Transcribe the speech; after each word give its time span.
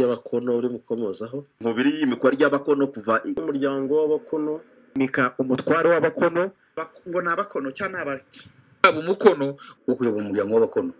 y'abakono 0.00 0.56
uri 0.58 0.68
mukomozaho 0.68 1.38
nkubiri 1.60 1.90
y'imikwa 1.98 2.28
ry'abakono 2.34 2.86
kuva 2.94 3.14
umuryango 3.40 3.92
w'abakono. 4.00 4.60
Nika 4.96 5.34
umutware 5.38 5.88
w'abakono. 5.92 6.50
Bak- 6.76 7.00
ngo 7.08 7.18
ni 7.22 7.28
abakono 7.28 7.68
cyangwa 7.76 7.98
ni 7.98 8.02
abaki. 8.02 8.42
Yaba 8.84 8.98
umukono 9.00 9.46
wo 9.86 9.92
kuyobora 9.96 10.24
umuryango 10.24 10.52
w'abakono. 10.54 10.92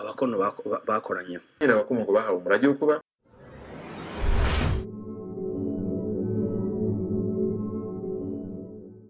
Abakono 0.00 0.34
bako- 0.42 0.68
ba- 0.72 0.82
bakoranye. 0.88 1.38
Nyine 1.60 1.72
abakomogo 1.72 2.10
bahawe 2.12 2.36
umurage 2.38 2.66
wo 2.68 2.74
kuba 2.80 2.94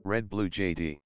Red 0.05 0.29
Blue 0.29 0.49
JD. 0.49 0.99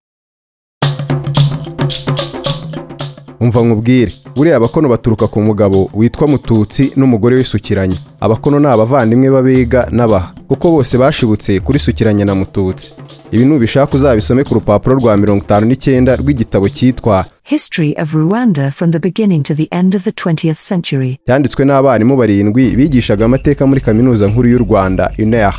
Umva 3.43 3.61
nkubwire. 3.63 4.13
Buriya 4.37 4.57
abakono 4.57 4.89
baturuka 4.89 5.27
ku 5.27 5.41
mugabo 5.43 5.91
witwa 5.95 6.27
mututsi 6.29 6.93
n'umugore 6.97 7.37
wisukiranya 7.37 7.97
abakono 8.21 8.61
ni 8.61 8.67
abavandimwe 8.67 9.29
b'abega 9.35 9.89
n'abaha 9.91 10.31
kuko 10.49 10.71
bose 10.71 10.95
bashibutse 10.99 11.61
kuri 11.61 11.79
sukiranya 11.79 12.25
na 12.25 12.35
mututsi. 12.35 12.93
Ibi 13.33 13.45
nubishaka 13.45 13.97
uzabisome 13.97 14.45
ku 14.45 14.55
rupapuro 14.55 14.95
rwa 14.97 15.17
mirongo 15.17 15.45
itanu 15.45 15.67
n'icyenda 15.67 16.17
rw'igitabo 16.17 16.69
cyitwa 16.69 17.25
History 17.43 17.93
of 18.03 18.15
Rwanda 18.15 18.71
from 18.71 18.91
the 18.91 18.99
beginning 19.01 19.43
to 19.43 19.55
the 19.55 19.69
end 19.73 19.95
of 19.95 20.03
the 20.05 20.13
20th 20.13 20.61
century. 20.63 21.19
cyanditswe 21.27 21.65
n'abarimu 21.65 22.17
barindwi 22.17 22.77
bigishaga 22.77 23.25
amateka 23.25 23.67
muri 23.67 23.81
kaminuza 23.81 24.27
nkuru 24.27 24.49
y'u 24.49 24.59
rwanda 24.59 25.11
UNER 25.19 25.55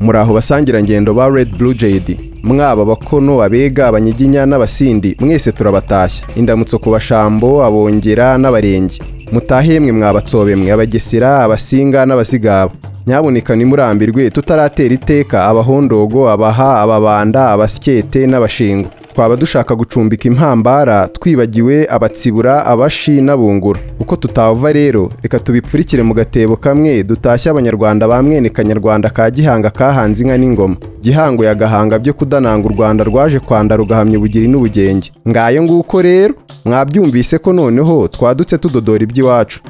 muri 0.00 0.18
aho 0.18 0.34
basangirangendo 0.34 1.14
ba 1.14 1.28
Red 1.28 1.48
Blue 1.58 1.74
JD 1.74 2.27
mwaba 2.42 2.82
abakono 2.82 3.42
abega 3.42 3.86
abanyiginya 3.88 4.46
n'abasindi 4.46 5.16
mwese 5.20 5.52
turabatashya. 5.52 6.24
Indamutso 6.36 6.78
ku 6.78 6.90
bashambo 6.90 7.64
abongera 7.64 8.38
n'abarenge. 8.38 8.98
Mutahe 9.32 9.72
yemwe 9.72 9.92
mwabatsobe 9.92 10.56
mwe 10.56 10.72
abagesera 10.72 11.44
abasinga 11.44 12.06
n'abazigaba 12.06 12.72
nyabuneka 13.06 13.56
nimurambirwe 13.56 14.30
tutaratera 14.30 14.94
iteka 14.94 15.44
abahondogo 15.50 16.30
abaha 16.30 16.80
ababanda 16.82 17.50
abasyete 17.50 18.26
n'abashingo. 18.26 18.88
Twaba 19.18 19.36
dushaka 19.36 19.74
gucumbika 19.74 20.28
impambara 20.28 21.08
twibagiwe 21.08 21.86
abatsibura 21.90 22.66
abashi 22.66 23.20
n'abungura. 23.20 23.80
Uko 24.00 24.16
tutava 24.16 24.72
rero 24.72 25.10
reka 25.22 25.38
tubipfurikire 25.38 26.02
mu 26.02 26.14
gatebo 26.14 26.56
kamwe 26.56 27.02
dutashye 27.02 27.50
abanyarwanda 27.50 28.06
ba 28.08 28.22
mwene 28.22 28.48
kanyarwanda 28.48 29.10
ka 29.10 29.30
gihanga 29.30 29.70
kahanze 29.70 30.22
inka 30.22 30.38
n'ingoma. 30.38 30.76
Gihango 31.02 31.44
ya 31.44 31.54
gahanga 31.54 31.98
byo 31.98 32.12
kudananga 32.14 32.68
u 32.68 32.72
rwanda 32.72 33.04
rwaje 33.04 33.38
kwanda 33.40 33.76
rugahamya 33.76 34.18
ubugiri 34.18 34.48
n'ubugenge. 34.48 35.10
Ngayo 35.28 35.62
nguko 35.62 36.02
rero 36.02 36.34
mwabyumvise 36.64 37.38
ko 37.38 37.52
noneho 37.52 38.08
twadutse 38.08 38.58
tudodora 38.58 39.02
iby'iwacu. 39.02 39.60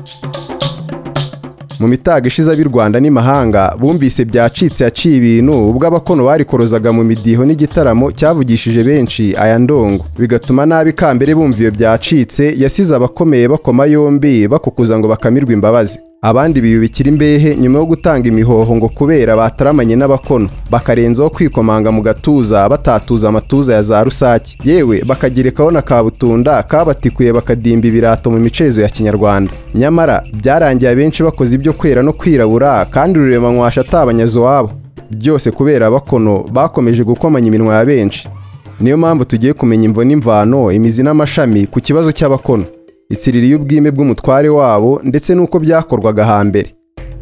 Mu 1.81 1.87
mitaga 1.89 2.27
ishize 2.29 2.53
ab'i 2.53 2.65
rwanda 2.65 3.01
n'imahanga 3.01 3.75
bumvise 3.81 4.25
byacitse 4.25 4.85
yaciye 4.85 5.17
ibintu 5.17 5.55
ubwo 5.71 5.87
abakono 5.87 6.25
barikorozaga 6.25 6.93
mu 6.93 7.03
midiho 7.05 7.43
n'igitaramo 7.47 8.07
cyavugishije 8.19 8.83
benshi 8.85 9.25
aya 9.43 9.59
ndongo. 9.59 10.05
Bigatuma 10.19 10.67
nabi 10.67 10.93
kambere 10.93 11.35
bumva 11.35 11.61
iyo 11.63 11.71
byacitse 11.71 12.45
yasize 12.63 12.93
abakomeye 12.95 13.49
bakoma 13.49 13.87
yombi 13.87 14.49
bakukuza 14.49 14.99
ngo 14.99 15.07
bakamirwe 15.09 15.53
imbabazi. 15.55 15.99
Abandi 16.23 16.61
biyubikira 16.61 17.09
imbehe 17.09 17.57
nyuma 17.57 17.79
yo 17.79 17.87
gutanga 17.87 18.29
imihoho 18.29 18.77
ngo 18.77 18.89
kubera 18.89 19.37
bataramanye 19.37 19.97
n'abakono. 19.97 20.49
Bakarenzaho 20.71 21.31
kwikomanga 21.31 21.93
mu 21.93 22.03
gatuza 22.03 22.69
batatuza 22.69 23.29
amatuza 23.29 23.75
ya 23.75 23.83
za 23.83 24.05
rusake. 24.05 24.59
Yewe 24.65 25.03
bakagerekaho 25.07 25.71
na 25.71 25.83
kabutunda 25.83 26.63
kabatikuye 26.63 27.33
bakadimba 27.33 27.87
ibirato 27.89 28.31
mu 28.31 28.39
micezo 28.41 28.83
ya 28.83 28.89
kinyarwanda. 28.89 29.53
Nyamara 29.75 30.23
byarangiye 30.43 30.91
abenshi 30.91 31.23
bakoze 31.23 31.55
ibyo 31.57 31.73
kwera 31.73 32.03
no 32.03 32.13
kwirabura 32.13 32.85
kandi 32.85 33.19
rurema 33.19 33.53
nkwasha 33.53 33.81
atabanyazo 33.81 34.43
wabo. 34.43 34.71
Byose 35.11 35.51
kubera 35.51 35.87
abakono 35.87 36.45
bakomeje 36.53 37.05
gukomanya 37.05 37.47
iminwa 37.47 37.75
ya 37.75 37.85
benshi. 37.85 38.29
Niyo 38.81 38.97
mpamvu 38.97 39.25
tugiye 39.25 39.53
kumenya 39.53 39.85
imvo 39.85 40.05
n'imvano 40.05 40.73
imizi 40.73 41.03
n'amashami 41.03 41.67
ku 41.67 41.81
kibazo 41.81 42.13
cy'abakono. 42.13 42.65
Itsiriri 43.13 43.51
y'ubwime 43.51 43.91
bw'umutware 43.91 44.49
wabo 44.49 45.01
ndetse 45.05 45.35
n'uko 45.35 45.59
byakorwaga 45.61 46.25
hambere. 46.27 46.69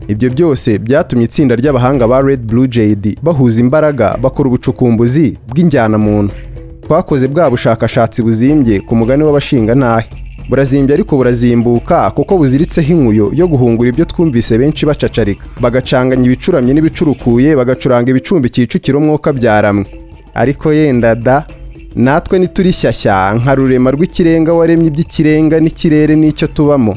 Ibyo 0.09 0.31
byose 0.31 0.79
byatumye 0.79 1.25
itsinda 1.25 1.55
ry'abahanga 1.57 2.07
ba 2.09 2.21
Red 2.23 2.41
Blue 2.51 2.69
JD 2.69 3.05
bahuza 3.23 3.61
imbaraga 3.61 4.17
bakora 4.23 4.47
ubucukumbuzi 4.49 5.39
bw'injyanamuntu. 5.49 6.35
Twakoze 6.83 7.29
bwa 7.29 7.51
bushakashatsi 7.51 8.23
buzimbye 8.23 8.81
ku 8.81 8.97
mugani 8.97 9.23
w'abashingantahe 9.23 10.07
burazimbye 10.51 10.95
ariko 10.95 11.17
burazimbuka 11.17 12.11
kuko 12.11 12.39
buziritseho 12.39 12.91
inkuyo 12.95 13.27
yo 13.35 13.47
guhungura 13.47 13.89
ibyo 13.91 14.05
twumvise 14.11 14.59
benshi 14.59 14.87
bacacarika. 14.87 15.45
Bagacanganya 15.63 16.25
ibicuramye 16.27 16.73
n'ibicurukuye 16.75 17.55
bagacuranga 17.57 18.11
ibicumbi 18.11 18.49
Kicukiro 18.51 18.99
mwuka 19.01 19.33
byaramwe. 19.33 19.87
Ariko 20.35 20.73
yenda 20.73 21.15
da 21.15 21.47
natwe 21.97 22.39
nituri 22.39 22.73
shyashya 22.73 23.35
nka 23.35 23.55
rurema 23.55 23.91
rw'ikirenga 23.91 24.53
waremye 24.53 24.87
iby'ikirenga 24.89 25.61
n'ikirere 25.61 26.15
n'icyo 26.17 26.47
tubamo. 26.49 26.95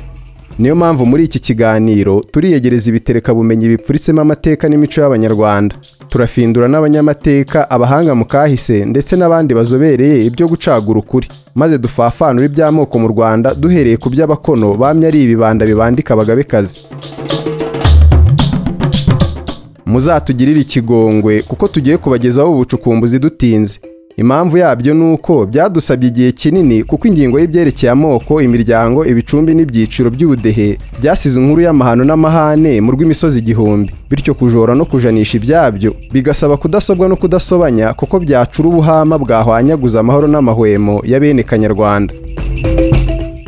Niyo 0.60 0.76
mpamvu 0.76 1.06
muri 1.06 1.24
iki 1.24 1.40
kiganiro 1.40 2.24
turiyegereza 2.32 2.90
ibitereka 2.90 3.34
bumenyi 3.34 3.68
bipfuritsemo 3.70 4.22
amateka 4.22 4.70
n'imico 4.70 5.02
y'abanyarwanda. 5.02 5.76
Turafindura 6.10 6.68
n'abanyamateka 6.68 7.70
abahanga 7.72 8.16
mu 8.16 8.26
kahise 8.26 8.86
ndetse 8.86 9.16
n'abandi 9.16 9.54
bazobereye 9.54 10.26
ibyo 10.26 10.48
gucagura 10.48 11.00
ukuri. 11.00 11.28
Maze 11.56 11.78
dufafanura 11.78 12.46
iby'amoko 12.46 13.00
mu 13.00 13.08
rwanda 13.08 13.54
duhereye 13.56 13.98
ku 13.98 14.10
by'abakono 14.10 14.74
bamye 14.76 15.08
ari 15.08 15.24
ibibanda 15.24 15.66
bibandika 15.66 16.14
abagabekazi 16.14 16.78
muzatugirire 19.86 20.62
ikigongwe 20.62 21.42
kuko 21.42 21.68
tugiye 21.68 21.98
kubagezaho 21.98 22.52
ubucukumbuzi 22.54 23.20
dutinze. 23.20 23.80
Impamvu 24.18 24.58
yabyo 24.58 24.94
ni 24.94 25.14
uko 25.14 25.46
byadusabye 25.46 26.10
igihe 26.10 26.32
kinini 26.32 26.84
kuko 26.84 27.08
ingingo 27.08 27.40
y'ibyerekeye 27.40 27.92
amoko 27.92 28.42
imiryango 28.42 29.06
ibicumbi 29.06 29.54
n'ibyiciro 29.54 30.10
by'ubudehe 30.10 30.78
byasize 31.02 31.40
inkuru 31.42 31.62
y'amahano 31.62 32.04
n'amahane 32.04 32.82
mu 32.82 32.92
rw'imisozi 32.92 33.40
igihumbi. 33.40 33.92
Bityo 34.10 34.34
kujora 34.34 34.76
no 34.76 34.86
kujanisha 34.86 35.38
ibyabyo 35.38 35.96
bigasaba 36.14 36.58
kudasobwa 36.58 37.08
no 37.10 37.16
kudasobanya 37.16 37.94
kuko 37.94 38.20
byacura 38.20 38.68
ubuhama 38.70 39.18
bwahwanyaguza 39.18 40.00
amahoro 40.00 40.28
n'amahwemo 40.28 41.02
ya 41.06 41.20
bene 41.20 41.44
kanyarwanda 41.44 42.14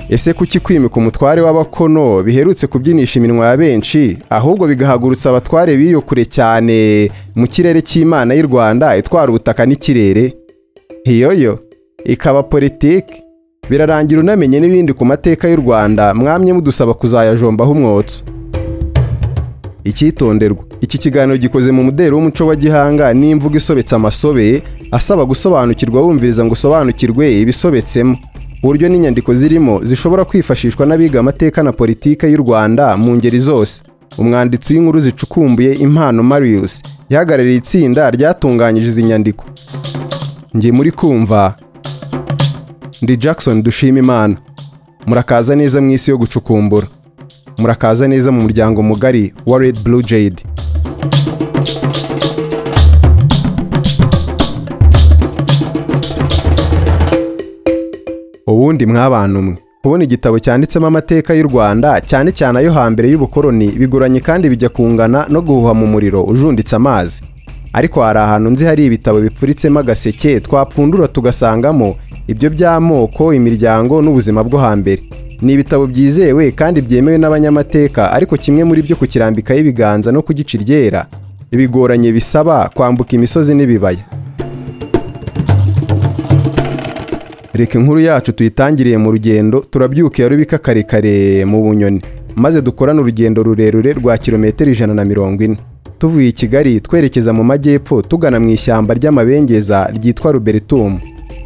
ese 0.09 0.33
kuki 0.33 0.59
kwimika 0.59 0.95
umutware 0.95 1.41
w'abakono 1.41 2.23
biherutse 2.23 2.67
kubyinisha 2.67 3.19
iminwa 3.19 3.47
ya 3.47 3.57
benshi? 3.57 4.17
Ahubwo 4.29 4.67
bigahagurutsa 4.67 5.29
abatware 5.29 5.78
b'iyo 5.78 6.01
kure 6.01 6.25
cyane 6.25 7.09
mu 7.35 7.47
kirere 7.47 7.81
cy'imana 7.81 8.33
y'u 8.33 8.43
rwanda 8.47 8.97
itwara 8.97 9.29
ubutaka 9.31 9.66
n'ikirere? 9.66 10.33
Hiyoyo 11.03 11.59
ikaba 12.06 12.44
politiki. 12.44 13.23
Birarangira 13.69 14.19
unamenye 14.22 14.59
n'ibindi 14.59 14.94
ku 14.94 15.06
mateka 15.06 15.47
y'u 15.50 15.56
rwanda 15.56 16.13
mwamye 16.13 16.53
mudusaba 16.53 16.94
kuzayajombaho 16.94 17.72
umwotso 17.72 18.23
icyitonderwa. 19.84 20.63
Iki 20.81 20.97
kiganiro 20.97 21.38
gikoze 21.38 21.72
mu 21.72 21.84
muderi 21.84 22.16
w'umuco 22.16 22.47
wa 22.47 22.56
gihanga 22.56 23.13
n'imvugo 23.13 23.57
isobetse 23.57 23.95
amasobe 23.95 24.61
asaba 24.91 25.25
gusobanukirwa 25.25 26.01
wumviriza 26.01 26.45
ngo 26.45 26.53
usobanukirwe 26.53 27.40
ibisobetsemo. 27.41 28.17
Uburyo 28.63 28.90
n'inyandiko 28.90 29.34
zirimo 29.34 29.79
zishobora 29.84 30.25
kwifashishwa 30.25 30.85
n'abiga 30.85 31.19
amateka 31.19 31.63
na 31.63 31.72
politiki 31.72 32.25
y'u 32.25 32.38
rwanda 32.38 32.97
mu 32.97 33.16
ngeri 33.16 33.40
zose. 33.40 33.84
Umwanditsi 34.17 34.73
w'inkuru 34.73 35.00
zicukumbuye 35.00 35.73
impano 35.73 36.23
marius 36.23 36.84
ihagarariye 37.09 37.56
itsinda 37.57 38.09
ryatunganyije 38.11 38.88
izi 38.90 39.03
nyandiko. 39.03 39.45
Njye 40.53 40.72
muri 40.72 40.91
kumva. 40.91 41.56
Ndi 43.01 43.17
jackson 43.17 43.63
dushima 43.63 44.00
imana 44.00 44.35
murakaza 45.07 45.56
neza 45.56 45.78
mu 45.81 45.89
isi 45.91 46.12
yo 46.12 46.17
gucukumbura. 46.22 46.88
Murakaza 47.59 48.08
neza 48.08 48.29
mu 48.31 48.41
muryango 48.46 48.79
mugari 48.90 49.34
wa 49.49 49.58
red 49.59 49.78
blue 49.84 50.03
jade. 50.09 50.43
Ubundi 58.47 58.85
mwabantu 58.85 59.41
mwe 59.43 59.58
kubona 59.84 60.03
igitabo 60.03 60.40
cyanditsemo 60.40 60.87
amateka 60.87 61.34
y'u 61.34 61.47
rwanda 61.49 61.90
cyane 62.09 62.29
cyane 62.31 62.55
ayo 62.59 62.72
hambere 62.78 63.09
y'ubukoroni 63.11 63.67
bigoranye 63.79 64.20
kandi 64.28 64.46
bijya 64.49 64.70
kungana 64.70 65.26
no 65.29 65.41
guhuha 65.41 65.73
mu 65.73 65.85
muriro 65.87 66.20
ujunditse 66.23 66.76
amazi. 66.76 67.22
Ariko 67.73 68.02
hari 68.03 68.20
ahantu 68.20 68.50
nzi 68.50 68.66
hari 68.66 68.85
ibitabo 68.85 69.20
bipfuritsemo 69.22 69.79
agaseke 69.79 70.40
twapfundura 70.40 71.08
tugasangamo 71.08 71.96
ibyo 72.28 72.50
by'amoko 72.50 73.34
imiryango 73.34 74.02
n'ubuzima 74.02 74.44
bwo 74.44 74.58
hambere. 74.59 75.02
Ni 75.41 75.53
ibitabo 75.53 75.85
byizewe 75.88 76.52
kandi 76.52 76.82
byemewe 76.82 77.18
n'abanyamateka 77.18 78.12
ariko 78.12 78.38
kimwe 78.38 78.64
muri 78.64 78.82
byo 78.82 78.96
kukirambikaho 78.96 79.59
ibiganza 79.59 80.12
no 80.12 80.22
kugica 80.22 80.53
iryera. 80.58 81.08
Bigoranye 81.52 82.12
bisaba 82.12 82.70
kwambuka 82.76 83.12
imisozi 83.16 83.56
n'ibibaya. 83.56 84.03
Reka 87.53 87.79
inkuru 87.79 88.00
yacu 88.00 88.32
tuyitangiriye 88.32 88.97
mu 88.97 89.12
rugendo 89.12 89.59
turabyukiye 89.72 90.29
rubika 90.29 90.58
kare 90.58 90.84
kare 90.84 91.46
mu 91.46 91.62
bunyoni. 91.64 92.02
Maze 92.35 92.62
dukorane 92.62 93.00
urugendo 93.02 93.44
rurerure 93.44 93.94
rwa 93.94 94.17
kilometero 94.17 94.72
ijana 94.72 94.94
na 94.94 95.06
mirongo 95.06 95.44
ine. 95.44 95.58
Tuvuye 96.02 96.28
i 96.30 96.32
kigali 96.32 96.82
twerekeza 96.82 97.34
mu 97.34 97.44
majyepfo 97.44 98.02
tugana 98.02 98.40
mu 98.40 98.50
ishyamba 98.50 98.94
ry'amabengeza 98.94 99.88
ryitwa 99.94 100.32
ruberitumu 100.32 101.00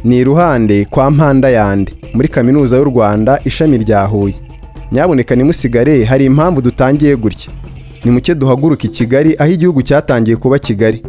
ni 0.04 0.18
iruhande 0.18 0.84
kwa 0.84 1.10
mpanda 1.10 1.48
yande 1.50 1.92
muri 2.14 2.28
kaminuza 2.28 2.76
y'u 2.76 2.84
rwanda 2.84 3.40
ishami 3.44 3.78
rya 3.78 4.04
huye. 4.04 4.34
Nyabuneka 4.92 5.36
nimusigare 5.36 6.04
hari 6.04 6.24
impamvu 6.24 6.60
dutangiye 6.60 7.16
gutya. 7.16 7.50
Ni 8.04 8.10
muke 8.10 8.34
duhaguruka 8.34 8.82
i 8.84 8.88
kigali 8.88 9.36
aho 9.38 9.50
igihugu 9.52 9.82
cyatangiye 9.82 10.36
kuba 10.36 10.58
kigali. 10.58 11.02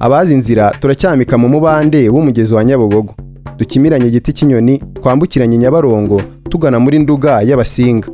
Abazi 0.00 0.34
inzira 0.34 0.70
turacyamika 0.70 1.38
mu 1.38 1.48
mubande 1.48 2.08
w'umugezi 2.08 2.54
wa 2.54 2.64
nyabugogo. 2.64 3.14
Dukimiranye 3.58 4.06
igiti 4.06 4.32
cy'inyoni 4.32 4.78
twambukiranye 4.78 5.58
nyabarongo 5.58 6.22
tugana 6.50 6.78
muri 6.80 6.98
nduga 6.98 7.42
y'abasinga. 7.42 8.08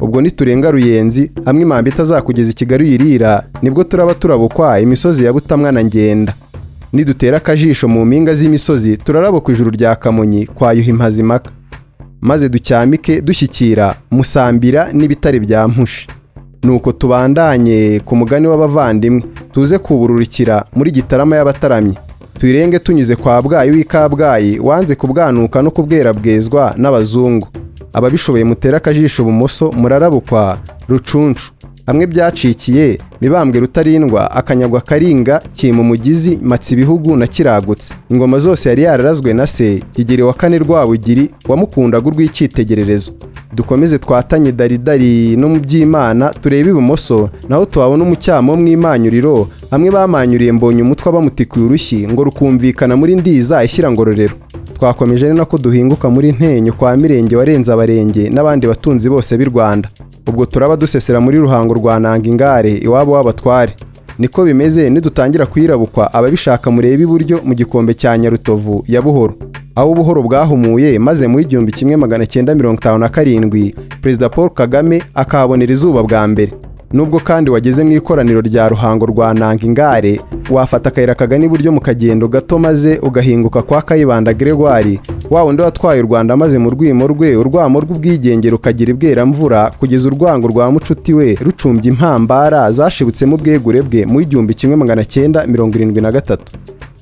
Ubwo 0.00 0.20
niturenga 0.20 0.70
ruyenzi 0.70 1.30
hamwe 1.44 1.62
impambi 1.62 1.90
itazakugeza 1.90 2.50
i 2.50 2.54
kigali 2.54 2.84
uyirira 2.84 3.42
ni 3.62 3.70
bwo 3.70 3.84
turaba 3.84 4.14
turabukwa 4.14 4.80
imisozi 4.80 5.24
ya 5.24 5.32
butamwa 5.32 5.72
na 5.72 5.84
ngenda. 5.84 6.34
Nidutera 6.92 7.36
akajisho 7.36 7.88
mu 7.88 8.04
mpinga 8.04 8.34
z'imisozi 8.34 8.96
turarabuka 8.96 9.52
ijuru 9.52 9.70
rya 9.70 9.96
kamonyi 9.96 10.46
kwa 10.46 10.72
yuhi 10.72 10.92
mpazimaka 10.92 11.50
maze 12.20 12.48
ducyamike 12.48 13.20
dushyikira 13.20 13.94
musambira 14.10 14.92
n'ibitare 14.92 15.40
bya 15.40 15.68
mpushi. 15.68 16.06
Nuko 16.62 16.92
tubandanye 16.92 18.00
ku 18.04 18.16
mugani 18.16 18.46
w'abavandimwe 18.46 19.22
tuze 19.52 19.78
kubururukira 19.78 20.64
muri 20.76 20.90
gitarama 20.90 21.36
y'abataramyi. 21.36 21.94
Tuyirenge 22.38 22.78
tunyuze 22.78 23.16
kwa 23.16 23.42
bwayi 23.42 23.70
w'i 23.70 23.84
kabgayi 23.84 24.58
wanze 24.58 24.94
kubwanuka 24.94 25.62
no 25.62 25.70
kubwerabwezwa 25.70 26.74
n'abazungu. 26.76 27.48
Ababishoboye 27.92 28.44
mutera 28.44 28.76
akajisho 28.76 29.22
ibumoso 29.22 29.72
murarabukwa 29.72 30.58
rucunshu 30.88 31.52
hamwe 31.86 32.06
byacikiye 32.06 32.98
mibambwe 33.20 33.60
rutarindwa 33.60 34.30
akanyagwa 34.30 34.80
karinga 34.80 35.40
kima 35.56 35.80
umugizi 35.80 36.38
matsa 36.42 36.74
ibihugu 36.74 37.16
na 37.16 37.26
kiragutse 37.26 37.94
ingoma 38.10 38.38
zose 38.38 38.68
yari 38.68 38.82
yararazwe 38.82 39.32
na 39.32 39.46
se 39.46 39.82
kigeri 39.92 40.22
wa 40.22 40.34
kane 40.34 40.58
rwabugiri 40.58 41.30
wamukundaga 41.48 42.06
urw'icyitegererezo. 42.08 43.12
Dukomeze 43.54 43.98
twatanye 43.98 44.52
daridari 44.52 45.36
no 45.36 45.48
mu 45.48 45.58
by'imana 45.60 46.30
turebe 46.42 46.70
ibumoso 46.70 47.30
naho 47.48 47.64
tuhabona 47.64 48.04
umucyamo 48.04 48.56
mw'imanyuriro 48.56 49.48
hamwe 49.70 49.90
bamanyuriye 49.90 50.52
mbonye 50.52 50.82
umutwe 50.82 51.12
bamutikuye 51.12 51.64
urushyi 51.66 52.08
ngo 52.12 52.24
rukumvikana 52.24 52.96
muri 52.96 53.16
ndiza 53.16 53.64
ishyira 53.64 53.90
ngororero. 53.90 54.34
Twakomeje 54.78 55.26
ari 55.26 55.34
nako 55.34 55.58
duhinguka 55.58 56.10
muri 56.10 56.32
ntenyo 56.32 56.72
kwa 56.72 56.96
mirenge 56.96 57.36
warenze 57.36 57.72
abarenge 57.72 58.30
n'abandi 58.30 58.66
batunzi 58.66 59.08
bose 59.10 59.36
b'i 59.36 59.44
rwanda. 59.44 59.88
Ubwo 60.28 60.46
turaba 60.46 60.76
dusesera 60.76 61.20
muri 61.20 61.38
ruhango 61.38 61.74
rwa 61.74 62.00
nanga 62.00 62.28
ingare 62.28 62.72
iwabo 62.72 63.12
w'abatware 63.12 63.72
niko 64.18 64.44
bimeze 64.44 64.90
nidutangira 64.90 65.46
kuyirabukwa 65.46 66.12
ababishaka 66.14 66.70
murebe 66.70 67.02
iburyo 67.02 67.40
mu 67.44 67.54
gikombe 67.54 67.94
cya 67.94 68.18
nyarutovu 68.18 68.84
ya 68.86 69.02
buhoro. 69.02 69.34
Aho 69.74 69.90
ubuhoro 69.90 70.22
bwahumuye 70.22 70.98
maze 70.98 71.26
mu 71.26 71.40
igihumbi 71.40 71.72
kimwe 71.72 71.96
magana 71.96 72.26
cyenda 72.26 72.54
mirongo 72.54 72.76
itanu 72.80 72.98
na 72.98 73.08
karindwi 73.08 73.74
perezida 74.02 74.28
paul 74.28 74.50
kagame 74.50 75.02
akahabonera 75.14 75.72
izuba 75.72 76.02
bwa 76.02 76.28
mbere. 76.28 76.52
Nubwo 76.92 77.18
kandi 77.20 77.50
wageze 77.50 77.84
mu 77.84 77.92
ikoraniro 77.92 78.40
rya 78.40 78.68
ruhango 78.68 79.06
rwa 79.06 79.34
nanga 79.34 79.66
ingare 79.66 80.20
wafata 80.50 80.88
akayira 80.88 81.14
kagana 81.14 81.44
iburyo 81.44 81.72
mu 81.72 81.80
kagendo 81.80 82.28
gato 82.28 82.58
maze 82.58 82.98
ugahinguka 83.02 83.62
kwa 83.62 83.82
kayibanda 83.82 84.32
gregoire. 84.34 85.00
Wa 85.30 85.42
wundi 85.44 85.62
watwaye 85.62 86.00
u 86.00 86.06
rwanda 86.06 86.36
maze 86.36 86.58
mu 86.58 86.70
rwimo 86.70 87.06
rwe 87.06 87.36
urwamo 87.36 87.80
rw'ubwigenge 87.80 88.50
rukagira 88.50 88.90
ibweramvura 88.90 89.70
kugeza 89.80 90.08
urwango 90.08 90.48
rwa 90.48 90.70
mucuti 90.70 91.12
we 91.14 91.34
rucumbye 91.40 91.88
impambara 91.92 92.72
zashibutsemo 92.72 93.36
ubwegure 93.36 93.82
bwe 93.82 94.06
mu 94.06 94.20
igihumbi 94.20 94.54
kimwe 94.54 94.76
magana 94.76 95.04
cyenda 95.04 95.46
mirongo 95.46 95.76
irindwi 95.76 96.00
na 96.00 96.12
gatatu. 96.12 96.52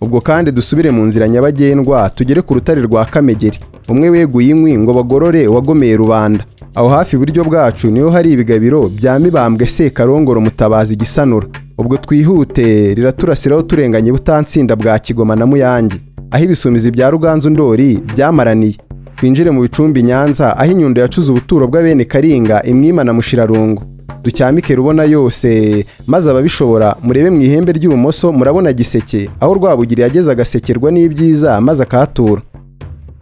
Ubwo 0.00 0.20
kandi 0.20 0.50
dusubire 0.50 0.90
mu 0.90 1.04
nzira 1.04 1.28
nyabagendwa 1.28 2.10
tugere 2.10 2.42
ku 2.42 2.54
rutare 2.54 2.80
rwa 2.82 3.04
kamegeri. 3.04 3.58
Umwe 3.88 4.10
weguye 4.10 4.48
inkwi 4.50 4.78
ngo 4.78 4.92
bagorore 4.94 5.46
uwagomeye 5.48 5.96
rubanda. 5.96 6.44
Aho 6.76 6.88
hafi 6.88 7.16
iburyo 7.16 7.44
bwacu 7.44 7.90
ni 7.90 8.00
ho 8.00 8.10
hari 8.10 8.32
ibigabiro 8.32 8.88
bya 8.88 9.18
mibambwe 9.18 9.66
sekarongoro 9.66 10.40
mutabazi 10.40 10.94
igisanura 10.94 11.46
ubwo 11.78 11.96
twihute 11.96 12.94
riraturasiraho 12.94 13.62
turenganye 13.62 14.12
butansinda 14.12 14.76
bwa 14.76 14.98
kigoma 14.98 15.36
na 15.36 15.46
muyange. 15.46 15.96
Aho 16.30 16.44
ibisumizi 16.44 16.90
bya 16.90 17.10
ruganzu 17.10 17.50
ndori 17.50 17.98
byamaraniye. 18.14 18.76
Twinjire 19.16 19.50
mu 19.50 19.62
bicumbi 19.62 20.02
nyanza 20.02 20.56
aho 20.56 20.70
inyundo 20.72 21.00
yacuze 21.00 21.32
ubuturo 21.32 21.66
bw'abene 21.68 22.04
karinga 22.04 22.62
imwima 22.62 23.04
na 23.04 23.12
mushirarungu. 23.12 23.82
Ducyamike 24.24 24.74
rubona 24.74 25.04
yose 25.04 25.84
maze 26.06 26.30
ababishobora 26.30 26.96
murebe 27.02 27.30
mu 27.30 27.40
ihembe 27.42 27.72
ry'ibumoso 27.72 28.32
murabona 28.32 28.72
giseke. 28.72 29.30
Aho 29.40 29.54
rwabugiri 29.54 30.02
yageze 30.02 30.32
agasekerwa 30.32 30.90
n'ibyiza 30.92 31.60
maze 31.60 31.82
akahatura. 31.82 32.42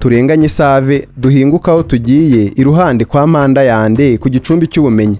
Turenganye 0.04 0.48
save 0.48 1.08
duhinguka 1.16 1.72
aho 1.72 1.82
tugiye 1.82 2.52
iruhande 2.56 3.04
kwa 3.04 3.26
mpanda 3.26 3.62
yande 3.62 4.18
ku 4.18 4.28
gicumbi 4.28 4.66
cy'ubumenyi. 4.66 5.16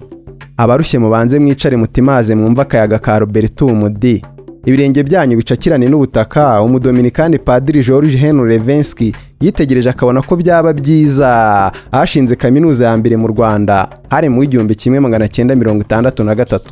Abarushye 0.57 0.99
mubanze 0.99 1.39
mwicare 1.39 1.77
mutimaze 1.77 2.35
mwumva 2.35 2.61
akayaga 2.61 2.99
ka 2.99 3.19
robertumu 3.19 3.89
d 3.89 4.21
ibirenge 4.65 5.03
byanyu 5.03 5.37
bicakirane 5.37 5.87
n'ubutaka 5.89 6.61
umudominikani 6.61 7.39
padiri 7.39 7.83
george 7.83 8.17
henry 8.17 8.49
levenski 8.49 9.13
yitegereje 9.41 9.89
akabona 9.89 10.21
ko 10.21 10.35
byaba 10.35 10.73
byiza. 10.73 11.29
Ahashinze 11.91 12.35
kaminuza 12.35 12.85
ya 12.85 12.97
mbere 12.97 13.17
mu 13.17 13.27
rwanda. 13.27 13.89
Hari 14.09 14.29
mu 14.29 14.39
w'igihumbi 14.39 14.75
kimwe 14.75 14.99
magana 14.99 15.27
cyenda 15.27 15.55
mirongo 15.55 15.81
itandatu 15.81 16.23
na 16.23 16.35
gatatu. 16.35 16.69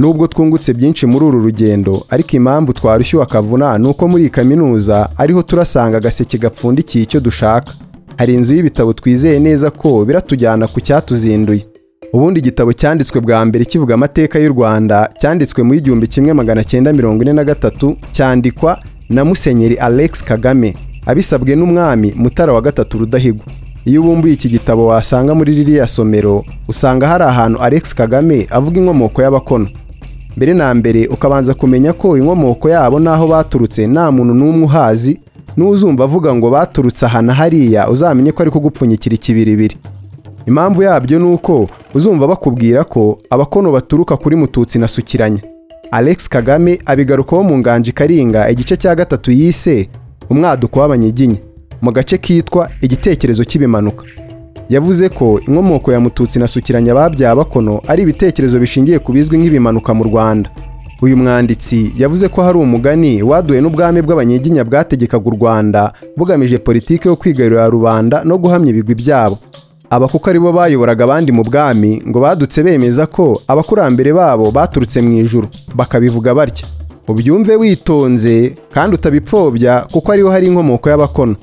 Nubwo 0.00 0.26
twungutse 0.26 0.70
byinshi 0.74 1.06
muri 1.06 1.24
uru 1.24 1.38
rugendo 1.46 1.92
ariko 2.10 2.30
impamvu 2.36 2.72
twarushyuwe 2.72 3.22
akavuna 3.24 3.78
ni 3.78 3.86
uko 3.88 4.02
muri 4.08 4.22
iyi 4.22 4.30
kaminuza 4.30 4.96
ariho 5.22 5.42
turasanga 5.42 5.96
agaseke 5.96 6.38
gapfundikiye 6.38 7.04
icyo 7.04 7.20
dushaka. 7.20 7.72
Hari 8.18 8.34
inzu 8.34 8.54
y'ibitabo 8.54 8.92
twizeye 8.92 9.38
neza 9.40 9.70
ko 9.70 10.04
biratujyana 10.04 10.66
ku 10.66 10.78
cyatuzinduye. 10.80 11.62
Ubundi 12.12 12.40
igitabo 12.40 12.72
cyanditswe 12.72 13.20
bwa 13.20 13.44
mbere 13.46 13.64
kivuga 13.64 13.94
amateka 13.94 14.38
y'u 14.38 14.52
rwanda 14.54 15.08
cyanditswe 15.20 15.62
mu 15.62 15.74
igihumbi 15.74 16.06
kimwe 16.06 16.32
magana 16.32 16.64
cyenda 16.64 16.92
mirongo 16.92 17.22
ine 17.22 17.32
na 17.32 17.44
gatatu 17.44 17.96
cyandikwa 18.12 18.78
na 19.10 19.24
musenyeri 19.24 19.74
alex 19.78 20.24
kagame 20.24 20.74
abisabwe 21.06 21.54
n'umwami 21.56 22.12
mutara 22.16 22.52
wa 22.52 22.60
gatatu 22.62 22.98
rudahigwa. 22.98 23.46
Iyo 23.84 24.00
ubumbuye 24.02 24.34
iki 24.34 24.48
gitabo 24.48 24.86
wasanga 24.86 25.34
muri 25.34 25.54
ririya 25.54 25.86
somero 25.86 26.44
usanga 26.68 27.06
hari 27.08 27.24
ahantu 27.24 27.58
alex 27.62 27.94
kagame 27.94 28.46
avuga 28.50 28.80
inkomoko 28.80 29.22
y'abakono. 29.22 29.68
Mbere 30.38 30.54
na 30.54 30.70
mbere 30.74 31.06
ukabanza 31.10 31.54
kumenya 31.54 31.92
ko 31.92 32.14
inkomoko 32.18 32.68
yabo 32.70 33.00
n'aho 33.02 33.26
baturutse 33.26 33.86
nta 33.86 34.06
muntu 34.14 34.34
n'umwe 34.34 34.64
uhazi 34.70 35.18
n'uzumva 35.56 36.04
avuga 36.06 36.30
ngo 36.34 36.46
baturutse 36.50 37.06
aha 37.06 37.22
na 37.22 37.34
hariya 37.34 37.88
uzamenye 37.90 38.30
ko 38.32 38.42
ari 38.42 38.50
kugupfunyikira 38.50 39.14
ikibiribiri. 39.18 39.76
Impamvu 40.46 40.82
yabyo 40.82 41.18
ni 41.18 41.24
uko 41.34 41.68
uzumva 41.94 42.26
bakubwira 42.28 42.84
ko 42.84 43.18
abakono 43.30 43.72
baturuka 43.72 44.16
kuri 44.16 44.36
mututsi 44.36 44.78
na 44.78 44.88
sukiranya. 44.88 45.42
Alex 45.90 46.28
kagame 46.28 46.78
abigarukaho 46.86 47.42
mu 47.42 47.58
nganji 47.58 47.92
karinga 47.92 48.50
igice 48.50 48.76
cya 48.76 48.94
gatatu 48.94 49.30
yise 49.32 49.88
umwaduko 50.30 50.80
w'abanyiginya 50.80 51.36
mu 51.82 51.90
gace 51.92 52.18
kitwa 52.18 52.68
igitekerezo 52.82 53.44
cy'ibimanuka 53.44 54.04
yavuze 54.68 55.08
ko 55.08 55.40
inkomoko 55.48 55.92
ya 55.92 56.00
mututsi 56.00 56.38
na 56.38 56.46
sukiranya 56.48 56.94
babyaye 56.94 57.32
abakono 57.32 57.80
ari 57.86 58.02
ibitekerezo 58.02 58.58
bishingiye 58.58 58.98
ku 58.98 59.12
bizwi 59.12 59.38
nk'ibimanuka 59.38 59.94
mu 59.94 60.04
rwanda. 60.04 60.50
Uyu 61.02 61.16
mwanditsi 61.16 61.92
yavuze 61.98 62.28
ko 62.28 62.42
hari 62.42 62.58
umugani 62.58 63.22
waduwe 63.22 63.60
n'ubwami 63.60 64.02
bw'abanyiginya 64.02 64.64
bwategekaga 64.64 65.26
u 65.30 65.34
rwanda 65.34 65.92
bugamije 66.16 66.58
politiki 66.58 67.08
yo 67.08 67.16
kwigarurira 67.16 67.68
rubanda 67.68 68.24
no 68.24 68.38
guhamya 68.38 68.70
ibigwi 68.70 68.94
byabo. 68.94 69.38
Aba 69.90 70.08
kuko 70.08 70.30
ari 70.30 70.38
bo 70.38 70.52
bayoboraga 70.52 71.04
abandi 71.04 71.32
mu 71.32 71.42
bwami 71.42 72.02
ngo 72.08 72.20
badutse 72.20 72.62
bemeza 72.62 73.06
ko 73.06 73.40
abakurambere 73.48 74.12
babo 74.12 74.50
baturutse 74.50 75.00
mu 75.00 75.12
ijuru. 75.22 75.48
Bakabivuga 75.74 76.34
batya 76.34 76.66
ubyumve 77.08 77.56
witonze 77.56 78.52
kandi 78.74 78.94
utabipfobya 79.00 79.86
kuko 79.92 80.12
ariho 80.12 80.30
hari 80.30 80.46
inkomoko 80.46 80.90
y'abakono. 80.90 81.36